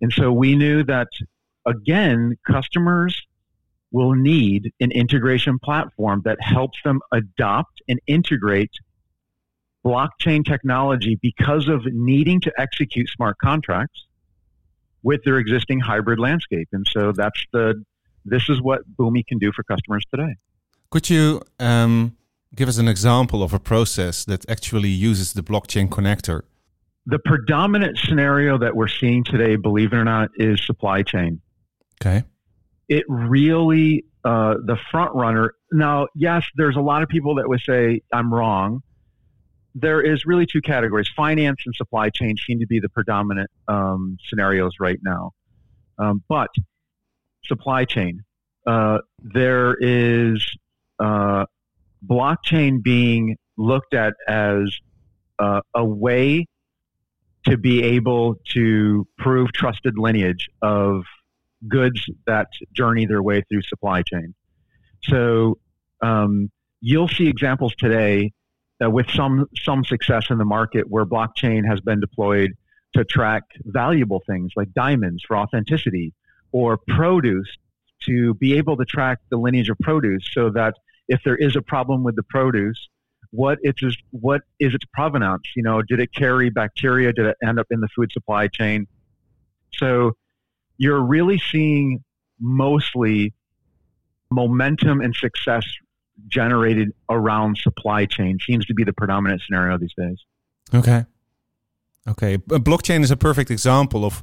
And 0.00 0.12
so 0.12 0.32
we 0.32 0.54
knew 0.56 0.84
that, 0.84 1.08
again, 1.66 2.36
customers 2.46 3.20
will 3.94 4.14
need 4.14 4.72
an 4.80 4.90
integration 4.90 5.56
platform 5.60 6.20
that 6.24 6.36
helps 6.40 6.78
them 6.82 6.98
adopt 7.12 7.80
and 7.88 8.00
integrate 8.08 8.72
blockchain 9.86 10.44
technology 10.44 11.16
because 11.22 11.68
of 11.68 11.80
needing 11.86 12.40
to 12.40 12.52
execute 12.58 13.08
smart 13.08 13.36
contracts 13.38 14.06
with 15.04 15.20
their 15.24 15.38
existing 15.38 15.78
hybrid 15.78 16.18
landscape. 16.18 16.66
And 16.72 16.84
so 16.90 17.12
that's 17.12 17.40
the 17.52 17.84
this 18.24 18.48
is 18.48 18.60
what 18.60 18.80
Boomi 18.96 19.24
can 19.24 19.38
do 19.38 19.52
for 19.52 19.62
customers 19.62 20.04
today. 20.12 20.34
Could 20.90 21.08
you 21.08 21.42
um, 21.60 22.16
give 22.52 22.68
us 22.68 22.78
an 22.78 22.88
example 22.88 23.44
of 23.44 23.54
a 23.54 23.60
process 23.60 24.24
that 24.24 24.48
actually 24.50 24.88
uses 24.88 25.34
the 25.34 25.42
blockchain 25.42 25.88
connector? 25.88 26.42
The 27.06 27.20
predominant 27.20 27.98
scenario 27.98 28.58
that 28.58 28.74
we're 28.74 28.88
seeing 28.88 29.22
today, 29.22 29.54
believe 29.54 29.92
it 29.92 29.96
or 29.96 30.04
not, 30.04 30.30
is 30.36 30.66
supply 30.66 31.02
chain. 31.02 31.40
Okay. 32.00 32.24
It 32.88 33.04
really 33.08 34.04
uh, 34.24 34.54
the 34.64 34.76
front 34.90 35.14
runner. 35.14 35.54
Now, 35.72 36.08
yes, 36.14 36.44
there's 36.56 36.76
a 36.76 36.80
lot 36.80 37.02
of 37.02 37.08
people 37.08 37.36
that 37.36 37.48
would 37.48 37.60
say 37.60 38.00
I'm 38.12 38.32
wrong 38.32 38.82
there 39.74 40.00
is 40.00 40.24
really 40.24 40.46
two 40.46 40.60
categories. 40.60 41.08
Finance 41.14 41.62
and 41.66 41.74
supply 41.74 42.08
chain 42.08 42.36
seem 42.36 42.60
to 42.60 42.66
be 42.66 42.78
the 42.78 42.88
predominant 42.88 43.50
um, 43.66 44.18
scenarios 44.28 44.74
right 44.78 44.98
now. 45.02 45.32
Um, 45.98 46.22
but 46.28 46.50
supply 47.44 47.84
chain, 47.84 48.22
uh, 48.66 48.98
there 49.18 49.76
is 49.80 50.44
uh, 50.98 51.46
blockchain 52.06 52.82
being 52.82 53.36
looked 53.56 53.94
at 53.94 54.14
as 54.28 54.76
uh, 55.38 55.60
a 55.74 55.84
way 55.84 56.46
to 57.46 57.58
be 57.58 57.82
able 57.82 58.36
to 58.52 59.06
prove 59.18 59.52
trusted 59.52 59.98
lineage 59.98 60.48
of 60.62 61.02
goods 61.68 62.04
that 62.26 62.48
journey 62.72 63.06
their 63.06 63.22
way 63.22 63.42
through 63.48 63.62
supply 63.62 64.02
chain. 64.02 64.34
So 65.04 65.58
um, 66.02 66.50
you'll 66.80 67.08
see 67.08 67.28
examples 67.28 67.74
today 67.76 68.32
uh, 68.82 68.90
with 68.90 69.10
some 69.10 69.46
some 69.56 69.84
success 69.84 70.26
in 70.30 70.38
the 70.38 70.44
market 70.44 70.88
where 70.88 71.04
blockchain 71.04 71.66
has 71.66 71.80
been 71.80 72.00
deployed 72.00 72.52
to 72.94 73.04
track 73.04 73.42
valuable 73.64 74.22
things 74.26 74.52
like 74.56 74.72
diamonds 74.72 75.22
for 75.26 75.36
authenticity 75.36 76.12
or 76.52 76.78
produce 76.88 77.48
to 78.02 78.34
be 78.34 78.56
able 78.56 78.76
to 78.76 78.84
track 78.84 79.18
the 79.30 79.36
lineage 79.36 79.68
of 79.68 79.78
produce 79.78 80.28
so 80.32 80.50
that 80.50 80.74
if 81.08 81.20
there 81.24 81.36
is 81.36 81.56
a 81.56 81.62
problem 81.62 82.04
with 82.04 82.16
the 82.16 82.22
produce 82.24 82.88
what 83.34 83.58
it's 83.62 83.82
what 84.12 84.42
is 84.60 84.74
its 84.74 84.84
provenance? 84.92 85.42
You 85.56 85.64
know 85.64 85.82
did 85.82 85.98
it 85.98 86.14
carry 86.14 86.50
bacteria? 86.50 87.12
Did 87.12 87.26
it 87.26 87.36
end 87.44 87.58
up 87.58 87.66
in 87.70 87.80
the 87.80 87.88
food 87.88 88.12
supply 88.12 88.46
chain? 88.46 88.86
So 89.74 90.12
you're 90.76 91.02
really 91.02 91.38
seeing 91.38 92.02
mostly 92.40 93.32
momentum 94.30 95.00
and 95.00 95.14
success 95.14 95.64
generated 96.28 96.92
around 97.10 97.56
supply 97.58 98.06
chain 98.06 98.38
seems 98.44 98.66
to 98.66 98.74
be 98.74 98.84
the 98.84 98.92
predominant 98.92 99.42
scenario 99.42 99.78
these 99.78 99.94
days. 99.96 100.18
Okay. 100.72 101.04
Okay. 102.08 102.36
Blockchain 102.38 103.02
is 103.02 103.10
a 103.10 103.16
perfect 103.16 103.50
example 103.50 104.04
of 104.04 104.22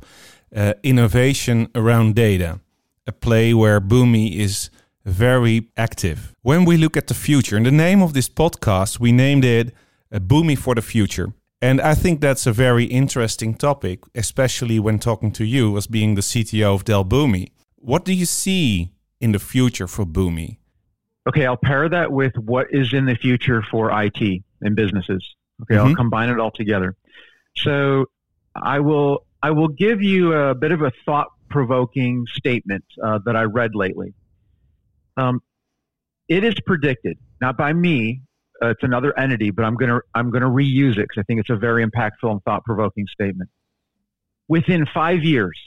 uh, 0.56 0.74
innovation 0.84 1.70
around 1.76 2.16
data, 2.16 2.60
a 3.08 3.12
play 3.12 3.54
where 3.54 3.80
Boomi 3.82 4.36
is 4.36 4.70
very 5.06 5.70
active. 5.78 6.36
When 6.42 6.66
we 6.66 6.78
look 6.78 6.96
at 6.96 7.08
the 7.08 7.14
future, 7.14 7.58
in 7.58 7.64
the 7.64 7.72
name 7.72 8.02
of 8.02 8.14
this 8.14 8.30
podcast, 8.30 9.00
we 9.00 9.12
named 9.12 9.46
it 9.46 9.74
uh, 10.12 10.20
Boomi 10.20 10.58
for 10.58 10.76
the 10.76 10.82
Future. 10.82 11.34
And 11.62 11.80
I 11.80 11.94
think 11.94 12.22
that's 12.22 12.48
a 12.48 12.52
very 12.52 12.86
interesting 12.86 13.54
topic, 13.54 14.00
especially 14.16 14.80
when 14.80 14.98
talking 14.98 15.32
to 15.34 15.46
you 15.46 15.78
as 15.78 15.86
being 15.86 16.16
the 16.16 16.22
CTO 16.22 16.74
of 16.74 16.86
Dell 16.86 17.06
Boomi. 17.06 17.52
What 17.76 18.04
do 18.04 18.14
you 18.14 18.26
see 18.26 18.92
in 19.20 19.32
the 19.32 19.40
future 19.40 19.88
for 19.88 20.06
Boomi? 20.06 20.58
Okay, 21.28 21.46
I'll 21.46 21.58
pair 21.58 21.88
that 21.88 22.12
with 22.12 22.36
what 22.38 22.68
is 22.72 22.94
in 22.94 23.06
the 23.06 23.16
future 23.16 23.62
for 23.70 23.92
IT 23.92 24.44
and 24.62 24.76
businesses. 24.76 25.24
Okay, 25.62 25.76
mm-hmm. 25.76 25.90
I'll 25.90 25.96
combine 25.96 26.30
it 26.30 26.40
all 26.40 26.50
together. 26.50 26.96
So 27.56 28.06
I 28.56 28.80
will 28.80 29.26
I 29.44 29.52
will 29.52 29.68
give 29.68 30.02
you 30.02 30.34
a 30.34 30.56
bit 30.56 30.72
of 30.72 30.82
a 30.82 30.92
thought 31.06 31.28
provoking 31.50 32.26
statement 32.34 32.86
uh, 33.04 33.20
that 33.26 33.36
I 33.36 33.44
read 33.44 33.76
lately. 33.76 34.14
Um, 35.18 35.42
it 36.28 36.44
is 36.44 36.56
predicted, 36.66 37.20
not 37.40 37.58
by 37.58 37.74
me. 37.74 38.22
Uh, 38.62 38.70
it's 38.70 38.84
another 38.84 39.18
entity, 39.18 39.52
but 39.52 39.66
I'm 39.66 39.76
gonna 39.76 40.00
I'm 40.14 40.30
gonna 40.30 40.50
reuse 40.50 40.94
it 40.94 41.08
because 41.08 41.18
I 41.18 41.24
think 41.24 41.40
it's 41.40 41.50
a 41.50 41.56
very 41.56 41.86
impactful 41.86 42.30
and 42.30 42.44
thought 42.44 42.64
provoking 42.64 43.08
statement. 43.08 43.50
Within 44.48 44.86
five 44.86 45.24
years, 45.24 45.58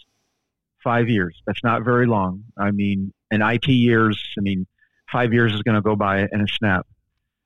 five 0.85 1.09
years. 1.09 1.43
That's 1.47 1.65
not 1.65 1.83
very 1.83 2.07
long. 2.07 2.45
I 2.57 2.71
mean, 2.71 3.13
in 3.31 3.43
IT 3.43 3.67
years, 3.69 4.23
I 4.39 4.43
mean, 4.43 4.67
five 5.11 5.33
years 5.33 5.55
is 5.55 5.63
going 5.63 5.75
to 5.75 5.81
go 5.81 5.97
by 5.97 6.29
in 6.31 6.41
a 6.41 6.47
snap. 6.47 6.87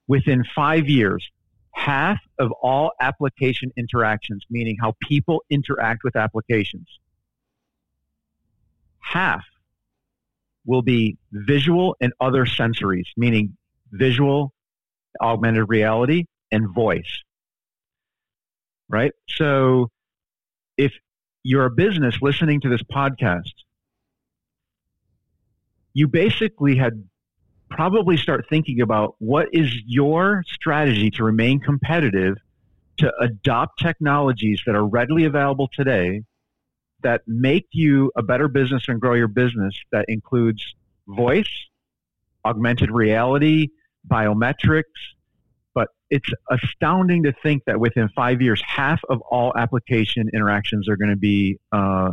Within 0.09 0.45
five 0.55 0.89
years, 0.89 1.27
half 1.73 2.19
of 2.39 2.51
all 2.61 2.93
application 3.01 3.71
interactions, 3.77 4.45
meaning 4.51 4.77
how 4.81 4.95
people 5.01 5.45
interact 5.49 6.01
with 6.03 6.17
applications, 6.17 6.89
half 8.99 9.45
will 10.67 10.83
be 10.83 11.17
visual 11.33 11.97
and 12.01 12.13
other 12.21 12.45
sensories, 12.45 13.07
meaning 13.17 13.57
visual, 13.93 14.53
augmented 15.21 15.69
reality, 15.69 16.25
and 16.51 16.73
voice. 16.75 17.23
Right? 18.89 19.13
So 19.29 19.91
if 20.77 20.93
you're 21.43 21.67
a 21.67 21.71
business 21.71 22.17
listening 22.23 22.61
to 22.63 22.69
this 22.69 22.83
podcast, 22.83 23.53
you 25.93 26.09
basically 26.09 26.77
had 26.77 27.05
probably 27.71 28.17
start 28.17 28.47
thinking 28.49 28.81
about 28.81 29.15
what 29.19 29.49
is 29.53 29.75
your 29.87 30.43
strategy 30.47 31.11
to 31.11 31.25
remain 31.25 31.61
competitive 31.61 32.37
to 32.99 33.13
adopt 33.21 33.79
technologies 33.79 34.63
that 34.67 34.75
are 34.75 34.87
readily 34.87 35.25
available 35.25 35.69
today 35.73 36.23
that 37.03 37.23
make 37.27 37.67
you 37.73 38.11
a 38.17 38.23
better 38.23 38.49
business 38.49 38.85
and 38.89 39.01
grow 39.01 39.15
your 39.15 39.29
business 39.29 39.75
that 39.93 40.05
includes 40.09 40.75
voice, 41.07 41.51
augmented 42.45 42.91
reality, 42.91 43.69
biometrics. 44.09 44.83
But 45.75 45.89
it's 46.11 46.29
astounding 46.51 47.23
to 47.25 47.33
think 47.43 47.63
that 47.67 47.79
within 47.79 48.09
five 48.17 48.43
years, 48.43 48.63
half 48.67 49.01
of 49.09 49.21
all 49.31 49.53
application 49.57 50.29
interactions 50.33 50.89
are 50.89 50.97
going 50.97 51.11
to 51.11 51.17
be 51.17 51.59
uh, 51.73 52.11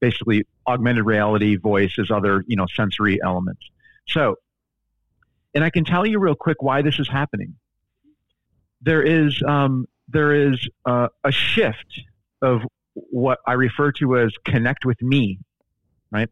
basically 0.00 0.44
augmented 0.66 1.06
reality, 1.06 1.56
voice, 1.56 1.92
as 1.98 2.10
other 2.10 2.44
you 2.46 2.56
know 2.56 2.66
sensory 2.74 3.18
elements. 3.22 3.62
So 4.08 4.36
and 5.54 5.64
I 5.64 5.70
can 5.70 5.84
tell 5.84 6.06
you 6.06 6.18
real 6.18 6.34
quick 6.34 6.62
why 6.62 6.82
this 6.82 6.98
is 6.98 7.08
happening. 7.08 7.56
There 8.82 9.02
is 9.02 9.42
um, 9.46 9.86
there 10.08 10.32
is 10.32 10.68
uh, 10.86 11.08
a 11.24 11.32
shift 11.32 12.02
of 12.42 12.62
what 12.94 13.38
I 13.46 13.54
refer 13.54 13.92
to 13.92 14.18
as 14.18 14.32
connect 14.44 14.84
with 14.84 15.00
me, 15.02 15.38
right? 16.10 16.28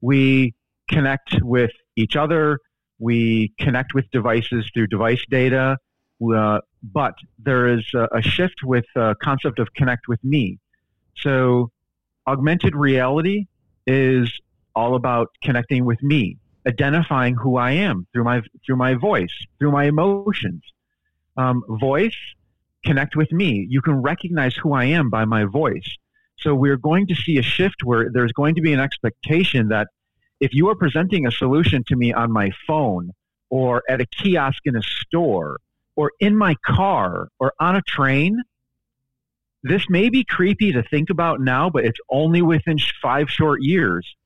We 0.00 0.54
connect 0.88 1.42
with 1.42 1.70
each 1.96 2.16
other. 2.16 2.58
We 3.02 3.52
connect 3.58 3.94
with 3.94 4.10
devices 4.12 4.70
through 4.72 4.86
device 4.86 5.24
data. 5.28 5.76
Uh, 6.22 6.60
but 6.82 7.14
there 7.38 7.66
is 7.68 7.84
a, 7.94 8.08
a 8.12 8.22
shift 8.22 8.62
with 8.62 8.84
the 8.94 9.16
concept 9.20 9.58
of 9.58 9.74
connect 9.74 10.06
with 10.06 10.22
me. 10.22 10.58
So 11.16 11.70
augmented 12.26 12.76
reality 12.76 13.46
is 13.86 14.32
all 14.76 14.94
about 14.94 15.28
connecting 15.42 15.84
with 15.84 16.02
me 16.02 16.38
identifying 16.66 17.34
who 17.34 17.56
I 17.56 17.72
am 17.72 18.06
through 18.12 18.24
my 18.24 18.42
through 18.64 18.76
my 18.76 18.94
voice, 18.94 19.34
through 19.58 19.72
my 19.72 19.84
emotions. 19.84 20.62
Um, 21.36 21.62
voice, 21.68 22.16
connect 22.84 23.16
with 23.16 23.32
me. 23.32 23.66
You 23.68 23.80
can 23.80 23.94
recognize 23.94 24.54
who 24.54 24.74
I 24.74 24.84
am 24.84 25.10
by 25.10 25.24
my 25.24 25.44
voice. 25.44 25.96
So 26.38 26.54
we're 26.54 26.76
going 26.76 27.06
to 27.06 27.14
see 27.14 27.38
a 27.38 27.42
shift 27.42 27.84
where 27.84 28.10
there's 28.12 28.32
going 28.32 28.54
to 28.56 28.60
be 28.60 28.72
an 28.72 28.80
expectation 28.80 29.68
that 29.68 29.88
if 30.42 30.52
you 30.52 30.68
are 30.68 30.74
presenting 30.74 31.26
a 31.26 31.30
solution 31.30 31.84
to 31.86 31.96
me 31.96 32.12
on 32.12 32.32
my 32.32 32.50
phone 32.66 33.12
or 33.48 33.82
at 33.88 34.00
a 34.00 34.06
kiosk 34.06 34.58
in 34.64 34.76
a 34.76 34.82
store 34.82 35.58
or 35.94 36.10
in 36.18 36.36
my 36.36 36.56
car 36.66 37.28
or 37.38 37.52
on 37.60 37.76
a 37.76 37.82
train, 37.82 38.42
this 39.62 39.88
may 39.88 40.08
be 40.08 40.24
creepy 40.24 40.72
to 40.72 40.82
think 40.82 41.10
about 41.10 41.40
now, 41.40 41.70
but 41.70 41.84
it's 41.84 42.00
only 42.10 42.42
within 42.42 42.76
five 43.00 43.30
short 43.30 43.62
years 43.62 44.16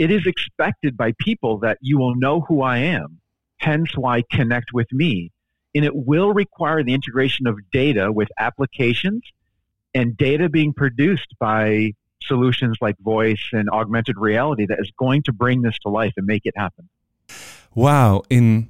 it 0.00 0.10
is 0.10 0.26
expected 0.26 0.96
by 0.96 1.12
people 1.20 1.58
that 1.58 1.76
you 1.82 1.98
will 1.98 2.14
know 2.14 2.40
who 2.40 2.62
I 2.62 2.78
am, 2.78 3.20
hence 3.58 3.94
why 3.94 4.24
connect 4.30 4.72
with 4.72 4.90
me. 4.92 5.30
And 5.74 5.84
it 5.84 5.94
will 5.94 6.32
require 6.32 6.82
the 6.82 6.94
integration 6.94 7.46
of 7.46 7.58
data 7.70 8.10
with 8.10 8.28
applications 8.38 9.22
and 9.94 10.16
data 10.16 10.48
being 10.48 10.72
produced 10.72 11.34
by 11.38 11.92
solutions 12.30 12.76
like 12.80 12.96
voice 13.16 13.44
and 13.52 13.68
augmented 13.80 14.16
reality 14.16 14.64
that 14.70 14.78
is 14.84 14.90
going 15.04 15.22
to 15.28 15.32
bring 15.42 15.62
this 15.66 15.76
to 15.84 15.88
life 16.00 16.14
and 16.18 16.26
make 16.26 16.44
it 16.50 16.54
happen. 16.64 16.84
Wow, 17.74 18.22
in 18.28 18.68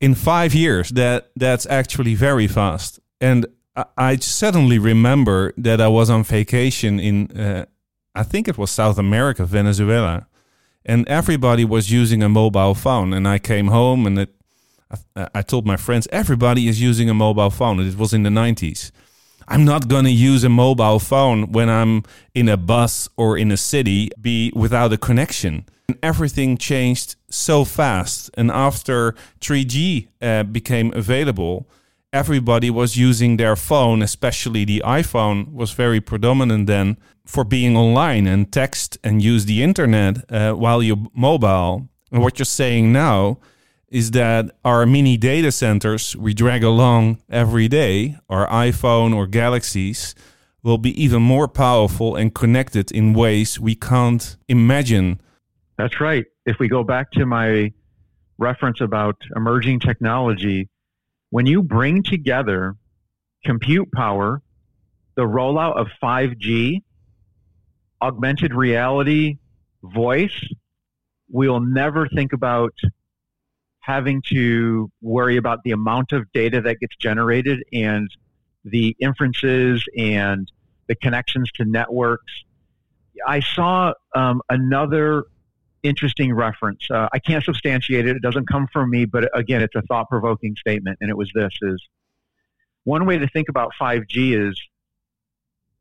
in 0.00 0.14
5 0.14 0.54
years 0.54 0.90
that 0.90 1.30
that's 1.36 1.66
actually 1.66 2.14
very 2.14 2.48
fast. 2.48 3.00
And 3.20 3.46
I, 3.76 3.84
I 3.96 4.16
suddenly 4.16 4.78
remember 4.78 5.52
that 5.56 5.80
I 5.80 5.88
was 5.88 6.10
on 6.10 6.24
vacation 6.24 7.00
in, 7.00 7.16
uh, 7.38 7.66
I 8.14 8.24
think 8.24 8.48
it 8.48 8.58
was 8.58 8.70
South 8.70 8.98
America, 8.98 9.44
Venezuela, 9.44 10.26
and 10.84 11.08
everybody 11.08 11.64
was 11.64 11.90
using 11.90 12.22
a 12.22 12.28
mobile 12.28 12.74
phone. 12.74 13.12
And 13.12 13.26
I 13.28 13.38
came 13.38 13.68
home 13.68 14.06
and 14.06 14.18
it, 14.18 14.34
I, 15.16 15.28
I 15.36 15.42
told 15.42 15.66
my 15.66 15.76
friends, 15.76 16.08
everybody 16.10 16.68
is 16.68 16.80
using 16.80 17.08
a 17.08 17.14
mobile 17.14 17.50
phone. 17.50 17.78
And 17.78 17.88
It 17.88 17.96
was 17.96 18.12
in 18.12 18.24
the 18.24 18.30
90s. 18.30 18.90
I'm 19.48 19.64
not 19.64 19.88
going 19.88 20.04
to 20.04 20.10
use 20.10 20.44
a 20.44 20.48
mobile 20.48 20.98
phone 20.98 21.52
when 21.52 21.68
I'm 21.68 22.04
in 22.34 22.48
a 22.48 22.56
bus 22.56 23.08
or 23.16 23.36
in 23.36 23.50
a 23.50 23.56
city 23.56 24.10
be 24.20 24.52
without 24.54 24.92
a 24.92 24.96
connection. 24.96 25.66
And 25.88 25.98
everything 26.02 26.56
changed 26.56 27.16
so 27.30 27.64
fast. 27.64 28.30
And 28.34 28.50
after 28.50 29.14
3G 29.40 30.08
uh, 30.20 30.44
became 30.44 30.92
available, 30.94 31.68
everybody 32.12 32.70
was 32.70 32.96
using 32.96 33.36
their 33.36 33.56
phone, 33.56 34.02
especially 34.02 34.64
the 34.64 34.82
iPhone 34.84 35.52
was 35.52 35.72
very 35.72 36.00
predominant 36.00 36.66
then 36.66 36.96
for 37.24 37.44
being 37.44 37.76
online 37.76 38.26
and 38.26 38.52
text 38.52 38.98
and 39.02 39.22
use 39.22 39.46
the 39.46 39.62
internet 39.62 40.30
uh, 40.30 40.52
while 40.52 40.82
you're 40.82 41.06
mobile. 41.14 41.88
And 42.10 42.22
what 42.22 42.38
you're 42.38 42.44
saying 42.44 42.92
now 42.92 43.38
is 43.92 44.12
that 44.12 44.50
our 44.64 44.86
mini 44.86 45.18
data 45.18 45.52
centers 45.52 46.16
we 46.16 46.32
drag 46.32 46.64
along 46.64 47.18
every 47.28 47.68
day, 47.68 48.16
our 48.30 48.48
iPhone 48.48 49.14
or 49.14 49.26
Galaxies, 49.26 50.14
will 50.62 50.78
be 50.78 50.90
even 51.00 51.20
more 51.20 51.46
powerful 51.46 52.16
and 52.16 52.34
connected 52.34 52.90
in 52.90 53.12
ways 53.12 53.60
we 53.60 53.74
can't 53.74 54.38
imagine. 54.48 55.20
That's 55.76 56.00
right. 56.00 56.24
If 56.46 56.58
we 56.58 56.68
go 56.68 56.82
back 56.82 57.10
to 57.12 57.26
my 57.26 57.74
reference 58.38 58.80
about 58.80 59.16
emerging 59.36 59.80
technology, 59.80 60.70
when 61.28 61.44
you 61.44 61.62
bring 61.62 62.02
together 62.02 62.76
compute 63.44 63.92
power, 63.92 64.40
the 65.16 65.22
rollout 65.22 65.76
of 65.76 65.88
5G, 66.02 66.82
augmented 68.00 68.54
reality, 68.54 69.36
voice, 69.82 70.48
we'll 71.28 71.60
never 71.60 72.08
think 72.08 72.32
about 72.32 72.72
having 73.82 74.22
to 74.28 74.90
worry 75.00 75.36
about 75.36 75.62
the 75.64 75.72
amount 75.72 76.12
of 76.12 76.30
data 76.32 76.60
that 76.62 76.78
gets 76.80 76.96
generated 76.96 77.62
and 77.72 78.08
the 78.64 78.96
inferences 79.00 79.84
and 79.96 80.50
the 80.86 80.94
connections 80.94 81.50
to 81.52 81.64
networks. 81.64 82.32
I 83.26 83.40
saw 83.40 83.92
um, 84.14 84.40
another 84.48 85.24
interesting 85.82 86.32
reference. 86.32 86.88
Uh, 86.88 87.08
I 87.12 87.18
can't 87.18 87.44
substantiate 87.44 88.06
it; 88.06 88.16
it 88.16 88.22
doesn't 88.22 88.48
come 88.48 88.68
from 88.72 88.88
me, 88.88 89.04
but 89.04 89.28
again, 89.36 89.62
it's 89.62 89.74
a 89.74 89.82
thought-provoking 89.82 90.56
statement, 90.56 90.98
and 91.00 91.10
it 91.10 91.16
was 91.16 91.30
this: 91.34 91.52
is 91.60 91.82
one 92.84 93.04
way 93.04 93.18
to 93.18 93.28
think 93.28 93.48
about 93.48 93.72
5G 93.80 94.48
is 94.48 94.60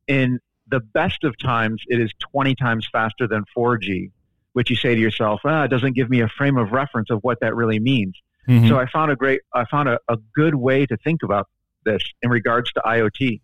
in 0.08 0.40
the 0.68 0.80
best 0.80 1.24
of 1.24 1.38
times, 1.38 1.84
it 1.88 2.00
is 2.00 2.12
20 2.32 2.56
times 2.56 2.88
faster 2.92 3.28
than 3.28 3.44
4G 3.56 4.12
which 4.54 4.70
you 4.70 4.76
say 4.76 4.96
to 4.96 5.02
yourself, 5.02 5.42
ah, 5.46 5.64
it 5.64 5.70
doesn't 5.70 5.96
give 5.96 6.10
me 6.10 6.22
a 6.22 6.28
frame 6.28 6.58
of 6.58 6.72
reference 6.72 7.10
of 7.10 7.20
what 7.22 7.40
that 7.42 7.56
really 7.56 7.80
means. 7.80 8.14
Mm-hmm. 8.48 8.68
So 8.68 8.78
I 8.78 8.86
found 8.88 9.12
a 9.12 9.16
great, 9.16 9.42
I 9.54 9.66
found 9.66 9.88
a, 9.90 10.00
a 10.10 10.18
good 10.36 10.56
way 10.56 10.86
to 10.86 10.98
think 10.98 11.22
about 11.24 11.48
this 11.86 12.02
in 12.22 12.30
regards 12.30 12.72
to 12.74 12.82
IoT. 12.86 13.42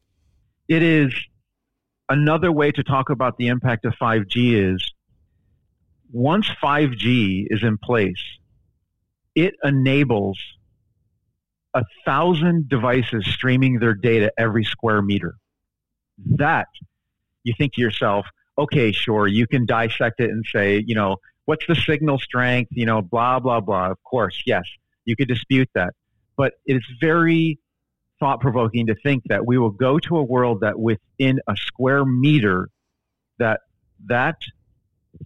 It 0.67 0.83
is 0.83 1.13
another 2.09 2.51
way 2.51 2.71
to 2.71 2.83
talk 2.83 3.09
about 3.09 3.37
the 3.37 3.47
impact 3.47 3.85
of 3.85 3.93
5G 4.01 4.73
is 4.73 4.91
once 6.11 6.49
5G 6.63 7.47
is 7.49 7.63
in 7.63 7.77
place, 7.77 8.21
it 9.35 9.53
enables 9.63 10.39
a 11.73 11.83
thousand 12.05 12.69
devices 12.69 13.25
streaming 13.27 13.79
their 13.79 13.93
data 13.93 14.31
every 14.37 14.63
square 14.63 15.01
meter. 15.01 15.35
That 16.37 16.67
you 17.43 17.53
think 17.57 17.73
to 17.73 17.81
yourself, 17.81 18.25
okay, 18.57 18.91
sure, 18.91 19.27
you 19.27 19.47
can 19.47 19.65
dissect 19.65 20.19
it 20.19 20.29
and 20.29 20.45
say, 20.51 20.83
you 20.85 20.95
know, 20.95 21.17
what's 21.45 21.65
the 21.67 21.75
signal 21.75 22.19
strength, 22.19 22.71
you 22.73 22.85
know, 22.85 23.01
blah, 23.01 23.39
blah, 23.39 23.59
blah. 23.59 23.91
Of 23.91 24.03
course, 24.03 24.43
yes, 24.45 24.63
you 25.05 25.15
could 25.15 25.27
dispute 25.27 25.69
that. 25.75 25.93
But 26.35 26.53
it's 26.65 26.85
very 26.99 27.59
thought 28.19 28.41
provoking 28.41 28.87
to 28.87 28.95
think 28.95 29.23
that 29.29 29.45
we 29.45 29.57
will 29.57 29.71
go 29.71 29.99
to 29.99 30.17
a 30.17 30.23
world 30.23 30.61
that 30.61 30.79
within 30.79 31.39
a 31.47 31.55
square 31.55 32.05
meter, 32.05 32.69
that 33.39 33.61
that 34.07 34.37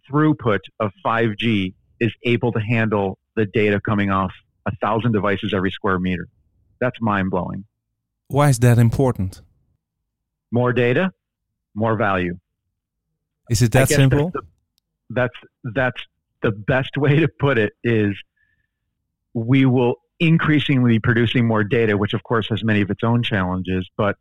throughput 0.10 0.60
of 0.80 0.91
5G 1.06 1.74
is 2.00 2.12
able 2.24 2.52
to 2.52 2.60
handle 2.60 3.17
the 3.36 3.46
data 3.46 3.80
coming 3.80 4.10
off 4.12 4.32
a 4.65 4.76
thousand 4.78 5.12
devices 5.13 5.54
every 5.54 5.72
square 5.72 6.00
meter. 6.00 6.28
That's 6.80 7.00
mind 7.02 7.32
blowing. 7.32 7.65
Why 8.28 8.50
is 8.50 8.60
that 8.60 8.78
important? 8.78 9.41
More 10.52 10.74
data, 10.74 11.12
more 11.74 11.96
value. 11.96 12.38
Is 13.52 13.62
it 13.62 13.74
that 13.74 13.90
simple? 13.90 14.32
That's, 15.10 15.36
the, 15.62 15.72
that's 15.74 15.76
that's 15.76 16.08
the 16.42 16.52
best 16.52 16.96
way 16.96 17.20
to 17.20 17.28
put 17.28 17.58
it. 17.58 17.74
Is 17.84 18.16
we 19.34 19.66
will 19.66 19.96
increasingly 20.22 20.94
be 20.94 21.00
producing 21.00 21.46
more 21.46 21.66
data, 21.66 21.98
which 21.98 22.14
of 22.14 22.24
course 22.24 22.48
has 22.50 22.64
many 22.64 22.80
of 22.80 22.90
its 22.90 23.04
own 23.04 23.24
challenges. 23.24 23.90
But 23.98 24.16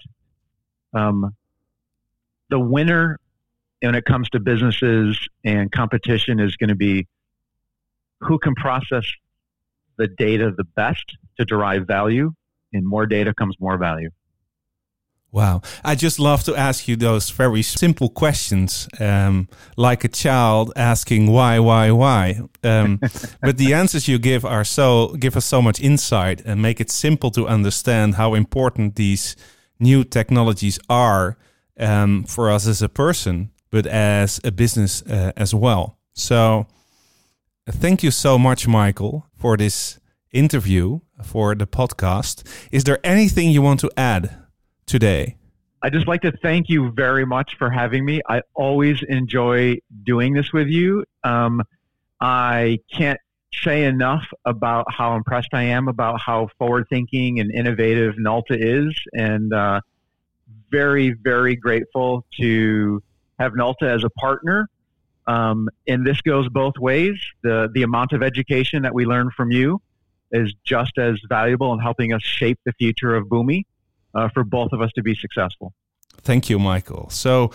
um, 0.93 1.37
the 2.49 2.59
winner 2.59 3.21
when 3.81 3.95
it 3.95 4.05
comes 4.05 4.29
to 4.31 4.41
businesses 4.41 5.17
and 5.45 5.71
competition 5.71 6.41
is 6.41 6.57
going 6.57 6.69
to 6.69 6.75
be 6.75 7.07
who 8.19 8.37
can 8.41 8.57
process 8.57 9.05
the 9.97 10.09
data 10.09 10.51
the 10.57 10.65
best 10.65 11.17
to 11.39 11.45
derive 11.45 11.87
value. 11.87 12.33
And 12.73 12.85
more 12.85 13.07
data 13.07 13.33
comes 13.33 13.55
more 13.61 13.79
value. 13.79 14.11
Wow. 15.33 15.63
I 15.85 15.95
just 15.95 16.19
love 16.19 16.43
to 16.45 16.57
ask 16.57 16.89
you 16.89 16.97
those 16.97 17.31
very 17.31 17.63
simple 17.63 18.09
questions, 18.09 18.89
um, 18.99 19.49
like 19.77 20.03
a 20.03 20.09
child 20.09 20.73
asking 20.75 21.31
why, 21.31 21.61
why, 21.61 21.93
why. 21.93 22.41
Um, 22.65 22.99
but 23.41 23.57
the 23.57 23.73
answers 23.73 24.09
you 24.09 24.19
give 24.19 24.45
are 24.45 24.65
so, 24.65 25.15
give 25.15 25.37
us 25.37 25.47
so 25.47 25.63
much 25.63 25.81
insight 25.81 26.43
and 26.45 26.61
make 26.61 26.81
it 26.81 26.91
simple 26.91 27.31
to 27.33 27.47
understand 27.47 28.17
how 28.17 28.35
important 28.35 28.97
these 28.97 29.37
new 29.79 30.03
technologies 30.03 30.81
are 30.89 31.39
um, 31.79 32.25
for 32.25 32.51
us 32.51 32.67
as 32.67 32.83
a 32.83 32.89
person, 32.89 33.51
but 33.71 33.87
as 33.87 34.41
a 34.43 34.51
business 34.51 35.03
uh, 35.03 35.31
as 35.37 35.55
well. 35.55 35.97
So 36.13 36.67
thank 37.69 38.03
you 38.03 38.11
so 38.11 38.37
much, 38.37 38.67
Michael, 38.67 39.27
for 39.37 39.57
this 39.57 40.01
interview, 40.33 41.01
for 41.23 41.55
the 41.55 41.69
podcast. 41.69 42.45
Is 42.73 42.83
there 42.83 42.99
anything 43.05 43.51
you 43.51 43.63
want 43.63 43.79
to 43.81 43.91
add? 43.97 44.37
Today? 44.91 45.37
I 45.83 45.89
just 45.89 46.07
like 46.07 46.21
to 46.23 46.33
thank 46.43 46.69
you 46.69 46.91
very 46.91 47.25
much 47.25 47.57
for 47.57 47.71
having 47.71 48.05
me. 48.05 48.21
I 48.29 48.43
always 48.55 49.03
enjoy 49.09 49.79
doing 50.05 50.35
this 50.35 50.53
with 50.53 50.69
you. 50.69 51.05
Um, 51.25 51.63
I 52.21 52.81
can't 52.93 53.19
say 53.55 53.85
enough 53.85 54.27
about 54.45 54.93
how 54.93 55.17
impressed 55.17 55.55
I 55.55 55.63
am 55.63 55.89
about 55.89 56.21
how 56.21 56.49
forward 56.59 56.87
thinking 56.91 57.41
and 57.41 57.51
innovative 57.51 58.17
Nalta 58.19 58.57
is, 58.59 58.95
and 59.15 59.55
uh, 59.55 59.81
very, 60.71 61.13
very 61.13 61.57
grateful 61.57 62.27
to 62.39 63.03
have 63.39 63.55
Nalta 63.57 63.89
as 63.89 64.05
a 64.05 64.11
partner. 64.11 64.69
Um, 65.27 65.69
and 65.87 66.07
this 66.07 66.21
goes 66.21 66.49
both 66.49 66.77
ways. 66.79 67.17
The, 67.43 67.71
the 67.73 67.85
amount 67.85 68.13
of 68.13 68.23
education 68.23 68.83
that 68.83 68.95
we 68.95 69.07
learn 69.07 69.31
from 69.37 69.51
you 69.51 69.81
is 70.33 70.53
just 70.65 70.99
as 70.99 71.19
valuable 71.29 71.73
in 71.73 71.79
helping 71.79 72.13
us 72.13 72.23
shape 72.23 72.59
the 72.65 72.73
future 72.73 73.15
of 73.15 73.27
Boomi 73.29 73.65
uh, 74.15 74.29
for 74.29 74.45
both 74.45 74.73
of 74.73 74.81
us 74.81 74.91
to 74.95 75.03
be 75.03 75.15
successful. 75.15 75.73
Thank 76.23 76.51
you, 76.51 76.59
Michael. 76.59 77.09
So, 77.11 77.49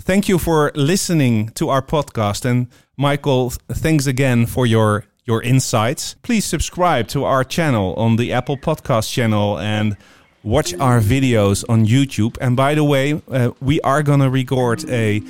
thank 0.00 0.28
you 0.28 0.38
for 0.38 0.72
listening 0.74 1.48
to 1.50 1.70
our 1.70 1.80
podcast. 1.80 2.44
And, 2.44 2.68
Michael, 2.96 3.50
thanks 3.68 4.06
again 4.06 4.46
for 4.46 4.66
your 4.66 5.04
your 5.24 5.42
insights. 5.42 6.16
Please 6.22 6.44
subscribe 6.44 7.06
to 7.08 7.24
our 7.24 7.44
channel 7.44 7.94
on 7.94 8.16
the 8.16 8.32
Apple 8.32 8.56
Podcast 8.56 9.12
channel 9.12 9.58
and 9.58 9.96
watch 10.42 10.74
our 10.74 11.00
videos 11.00 11.64
on 11.68 11.86
YouTube. 11.86 12.36
And 12.40 12.56
by 12.56 12.74
the 12.74 12.84
way, 12.84 13.22
uh, 13.30 13.50
we 13.60 13.80
are 13.82 14.02
going 14.02 14.20
to 14.20 14.30
record 14.30 14.88
a 14.90 15.22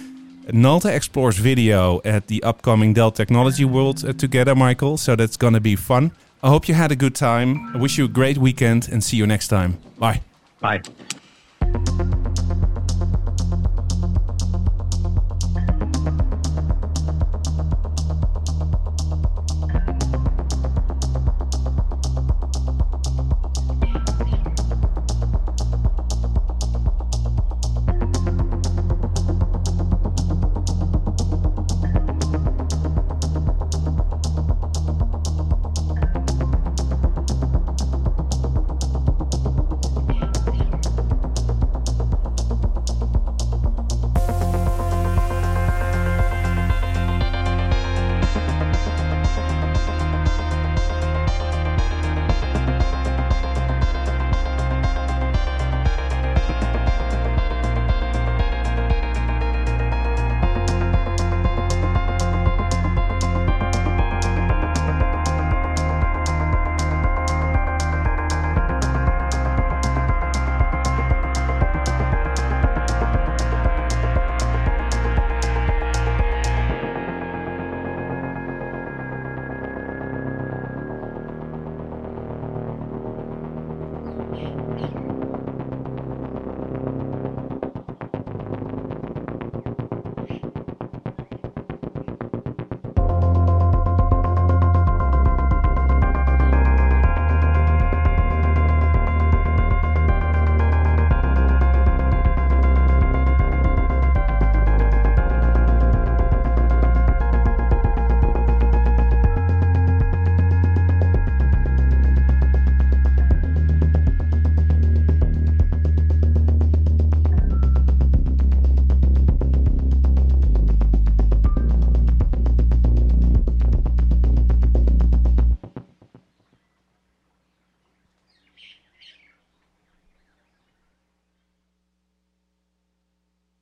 Nalta 0.53 0.95
Explores 0.95 1.37
video 1.39 2.01
at 2.05 2.29
the 2.29 2.43
upcoming 2.43 2.95
Dell 2.95 3.11
Technology 3.11 3.65
World 3.65 4.05
uh, 4.05 4.13
together, 4.13 4.55
Michael. 4.55 4.97
So 4.97 5.17
that's 5.17 5.37
going 5.37 5.55
to 5.55 5.61
be 5.61 5.77
fun. 5.77 6.13
I 6.43 6.49
hope 6.49 6.69
you 6.69 6.75
had 6.75 6.91
a 6.91 6.97
good 6.97 7.15
time. 7.15 7.75
I 7.75 7.79
wish 7.79 7.99
you 7.99 8.07
a 8.07 8.09
great 8.09 8.39
weekend 8.39 8.89
and 8.91 9.05
see 9.05 9.17
you 9.17 9.27
next 9.27 9.49
time. 9.49 9.79
Bye. 9.99 10.23
Bye. 10.61 10.83